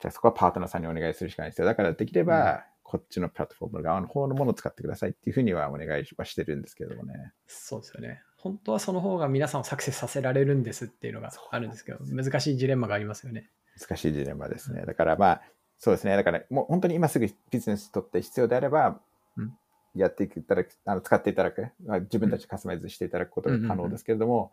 [0.00, 1.66] じゃあそこはパートナーさんにお願いするしかないですよ。
[1.66, 7.32] だからできれば、こっちのプラットフォーム側の方のものを使ってくださいっていうふうにはお願いはしてるんですけれどもね。
[7.46, 8.22] そうですよね。
[8.44, 13.48] 本当はその方が皆さんをサクセスさせられるんですっていうのがあるんですけど、難しいジレンマがありますよね。
[13.80, 14.84] 難しいジレンマですね。
[14.86, 15.42] だからまあ、
[15.78, 16.14] そうですね。
[16.14, 19.00] だからもう本当に今すぐビジネスにとって必要であれば
[19.36, 19.52] うん、
[19.94, 24.52] やっていただく、あの使っていただく、まあ自分たちでカスタマイズしていただくことが可能ですけれども、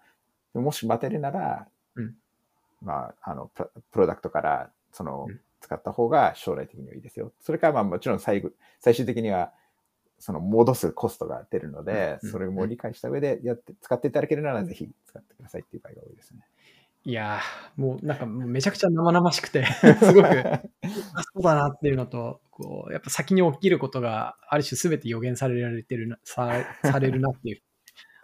[0.53, 2.15] もし待てるなら、うん
[2.81, 7.31] まあ、あのプロ、プロダクトからそのうん使った方が将来的にはいいですよ。
[7.39, 9.51] それからまあもちろん最後、最終的には、
[10.21, 16.41] その戻すコストが出るので、うんそれも理解した上でやって、使っていただけるならぜひ使ってくださいっていう場合が多いですね。
[17.03, 19.65] いやー、もうなんかめちゃくちゃ生々しくて、
[19.99, 20.61] すごくあ
[21.33, 27.61] そうだなっていうのと、こうやっぱ先に起きることがある種すべて予言されられてるなさされるなっていう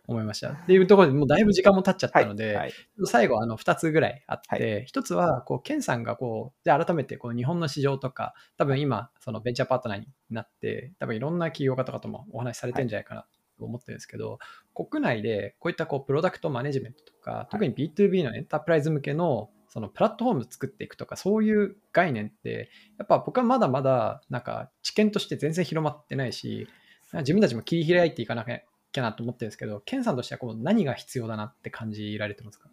[0.08, 0.50] 思いました。
[0.50, 2.74] っていうところでもうだいぶ時間も経っちゃったので、はい。
[3.06, 13.26] 最後あの2つぐらいあって、は1つはこうケンさんがこうじゃあ改めてこう日本の市場とか多分今そのベンチャーパートナーになって多分いろんな企業家とかともお話しされてるんじゃないかな
[13.58, 14.40] と思ってるんですけど、
[14.74, 26.68] 国内でこういったこうプロダクトマネジメントとか特に B2B のエンタープライズ向けのそのプラットフォーム作っていくとかそういう概念ってやっぱ僕はまだまだなんか知見として全然広まってないし
[27.14, 28.62] 自分たちも切り開いていかなきゃ
[29.02, 32.70] なと思ってるんですけどケンさんとしてはこう何が必要だなって感じられてますか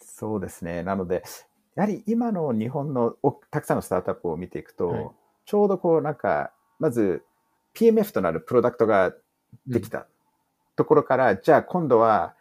[0.00, 0.82] そうですね。
[0.82, 1.22] なので、
[1.74, 5.06] やはり今の日本のおたくさんのスタートアップを見ていくと、はい
[5.46, 7.22] ちょうどこうなんか、まず
[7.74, 9.14] PMF となるプロダクトが
[9.66, 10.06] できた
[10.74, 12.34] ところから、じゃあ今度は、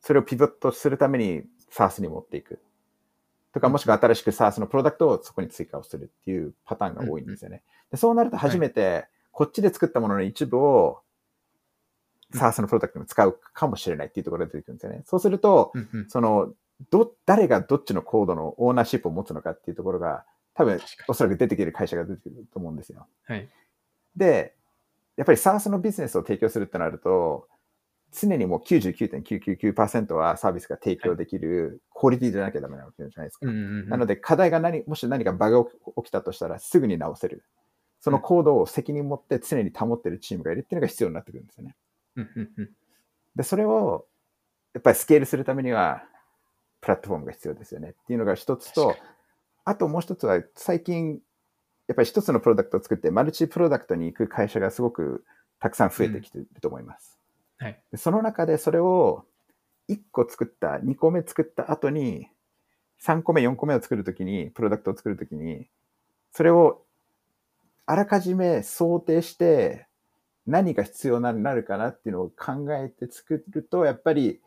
[0.00, 2.60] それをピボットするために SaaS に持っていく。
[3.52, 7.62] とか、もしくは新しく SaaS のプロダクトをそこに追加をするっていうパターンが多いんですよね。
[7.90, 11.00] でそうなると初めて、こっちで作ったものの一部を
[12.32, 15.02] うん SaaS のプロダクトに使うかもしれないっていうところが出てくるんですよね。
[15.04, 16.52] そうすると、うんうんその、
[16.90, 20.24] ど、誰がどっちのコードのオーナーシップを持つのかっていうところが、
[20.54, 23.06] 多分おそらく出てくる会社が出てくると思うんですよ。
[23.24, 23.48] はい。
[24.16, 24.54] で、
[25.16, 27.48] やっぱり SaaS のビジネスを提供するってなると、
[28.12, 33.46] 常にもう99.999%はサービスが提供できるクオリティじゃなきゃダメなわけじゃないですか。
[33.46, 35.70] うんうんうんなので、課題が何、もし何かバグが
[36.02, 37.44] 起きたとしたら、すぐに直せる。
[38.00, 41.76] そのコードを責任持って常に保ってるチームがいるっていうのが必要になってくるんですよね。
[42.16, 42.70] うんうんうん
[43.36, 44.06] で、それを、
[44.74, 46.02] やっぱりスケールするためには、
[46.80, 48.96] プラットフォームが必要ですよねっていうのが一つと
[49.64, 51.20] あともう一つは、最近、
[51.86, 55.24] やっぱり一つのプロダクトを作って、マルチプロダクトに行く会社がすごく
[55.58, 57.18] たくさん増えてきてると思います。
[57.58, 57.82] はい。
[57.92, 59.26] でその中でそれを
[59.88, 62.28] 1個作った、2個目作った後に、
[63.02, 65.68] 3個目、4個目を作るときに、プロダクトを作るときに、
[66.32, 66.82] それを
[67.86, 69.86] あらかじめ想定して、
[70.50, 74.40] 何が必要になるかなっていうのを考えて作ると、やっぱり、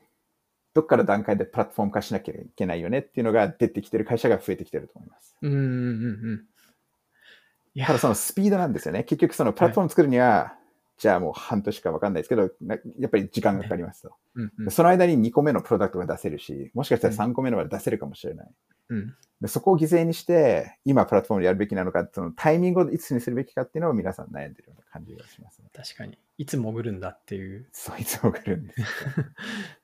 [0.73, 5.35] どっから段階でプラットフォーム化しなきゃいけないよねっていうのが出てきてる会社が増えてきてると思います。
[5.41, 5.61] うんうんう
[6.35, 6.45] ん
[7.75, 9.03] ただそのスピードなんですよね。
[9.03, 10.53] 結局そのプラットフォーム作るには、
[10.99, 14.13] じゃあもう半年かわかんないですけど、なやっぱり時間がかかりますと。
[14.35, 18.51] うんうんその間に2個目のプロダクトが出せるし、もしかしたら3個目のまで出せるかもしれない。
[18.89, 25.69] うんでそこを犠牲にして、今プラットフォームでやるべきなのか、そのタイミングをいつにするべきかっていうのを皆さん悩んでるような感じがしますね。
[25.75, 26.17] 確かに。
[26.37, 27.67] いつ潜るんだっていう。
[27.73, 28.87] そういつ潜るんですよ。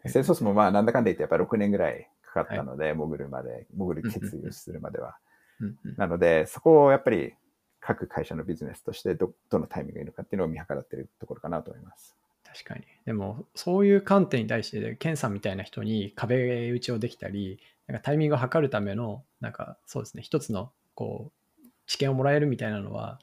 [0.07, 5.17] セールソースもまあなんだかんだ言ってやっぱり6年ぐらいかかったので、潜るまで、潜る決意をするまでは。
[5.59, 7.33] うんうんなので、そこをやっぱり
[7.81, 12.15] 各会社のビジネスとしてど、どのタイミングがいいのかっていうのを見計らっているところかなと思います。
[12.59, 12.85] 確かに。
[13.05, 23.19] でも、そういう観点に対して、ケンさんみたいな人に壁打ちをできたり、なんかタイミングを測るための、なんかそうですね、一つのこう知見をもらえるみたいなのは、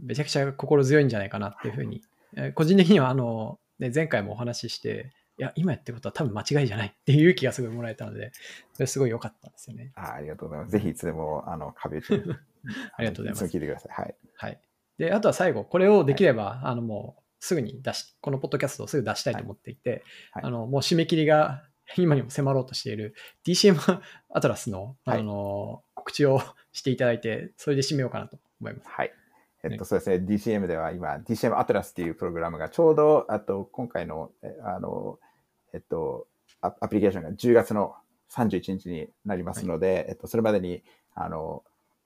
[0.00, 2.02] めちゃくちゃ心強いんじゃないかなっていうふうに、
[2.36, 8.32] えー個人的にはあの、ね、前回もお話しして、いや、今やってることは多分間違いじゃないっていう勇気がすごいもらえたので、
[8.72, 9.92] それすごい良かったんですよね。
[9.94, 10.72] あありがとうございます。
[10.72, 12.18] ぜひいつでも、あの、壁打ちに
[12.96, 13.92] ありがとうございます 聞いてください。
[13.92, 14.14] はい。
[14.36, 14.60] はい。
[14.98, 21.62] で、あとは最後、これをできれば、あのもうすぐに出し、このポッドキャストをすぐ出したいと思っていて、はいあのもう締め切りが
[21.98, 23.14] 今にも迫ろうとしている
[23.46, 26.40] DCM アトラスの,、はいあの告知を
[26.72, 28.88] していただいて、それで締めようかなと思います。
[28.88, 29.12] はい。
[29.62, 30.16] えっねと、そうですね。
[30.16, 35.18] DCM では今、DCM アトラスっていうプログラムがちょうど、あと、今回の、えあの、
[35.74, 36.26] えっと、
[36.62, 37.94] アアプリケーションが10月の
[38.30, 40.82] 31日になりますので、えっと、それまでに、
[41.14, 41.62] あの、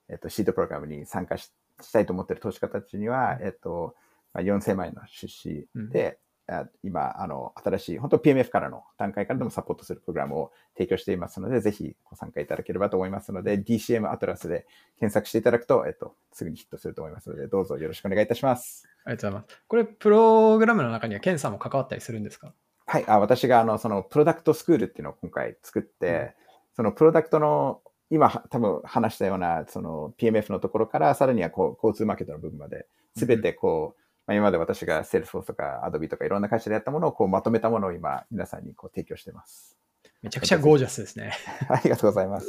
[0.08, 6.18] えっと、シートプログラムに参加ししたいと思っている投資家たちには、えっと、まあ、4000万円の出資で、
[6.50, 14.66] あ今、あの、新しい、本当 PMF からの段階からでもサポートするプログラムを提供していますので、ぜひご参加いただければと思いますので、DCM アトラスで
[14.98, 18.88] 検索していただくと、えっと、すぐにヒットすると思いますので、どうぞよろしくお願いいたします。
[19.04, 19.62] ありがとうございます。
[19.68, 22.54] これ、プログラムの中にはケンさんも関わったりするんですか？
[22.86, 26.34] はい、あ私があの、そのプロダクトスクールっていうのを今回作って、
[26.74, 39.78] そのプロダクトの、今は多分話したような、その PMF のところから、さらにはこう、交通マーケットの部分まで、すべてこう、まあ、今まで私が Salesforce とか Adobe とかいろんな会社でやったものをこうまとめたものを今、皆さんにこう提供しています。
[40.20, 41.32] めちゃくちゃゴージャスですね。
[41.70, 42.46] ありがとうございます。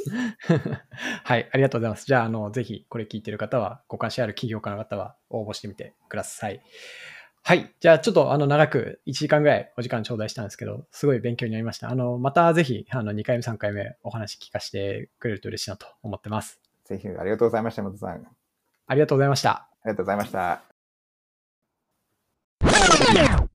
[1.24, 2.04] はい、ありがとうございます。
[2.04, 6.60] じゃあ、あの、ぜひこれ聞いてる方は、ご関心ある企業家の方は応募してみてください。
[7.42, 7.74] はい。
[7.80, 11.88] じゃあ、ちょっと、あの、長く1時間ぐらいお時間頂戴したんですけど、すごい勉強になりました。
[11.88, 16.60] あの、またぜひ、あの、2回目、3回目お話聞かせてくれると嬉しいなと思ってます。
[16.84, 18.10] ぜひありがとうございました、元さん。
[18.10, 18.24] あり
[18.88, 19.70] ありがとうございました。
[19.84, 20.69] がとうございました。
[22.80, 23.49] Yeah.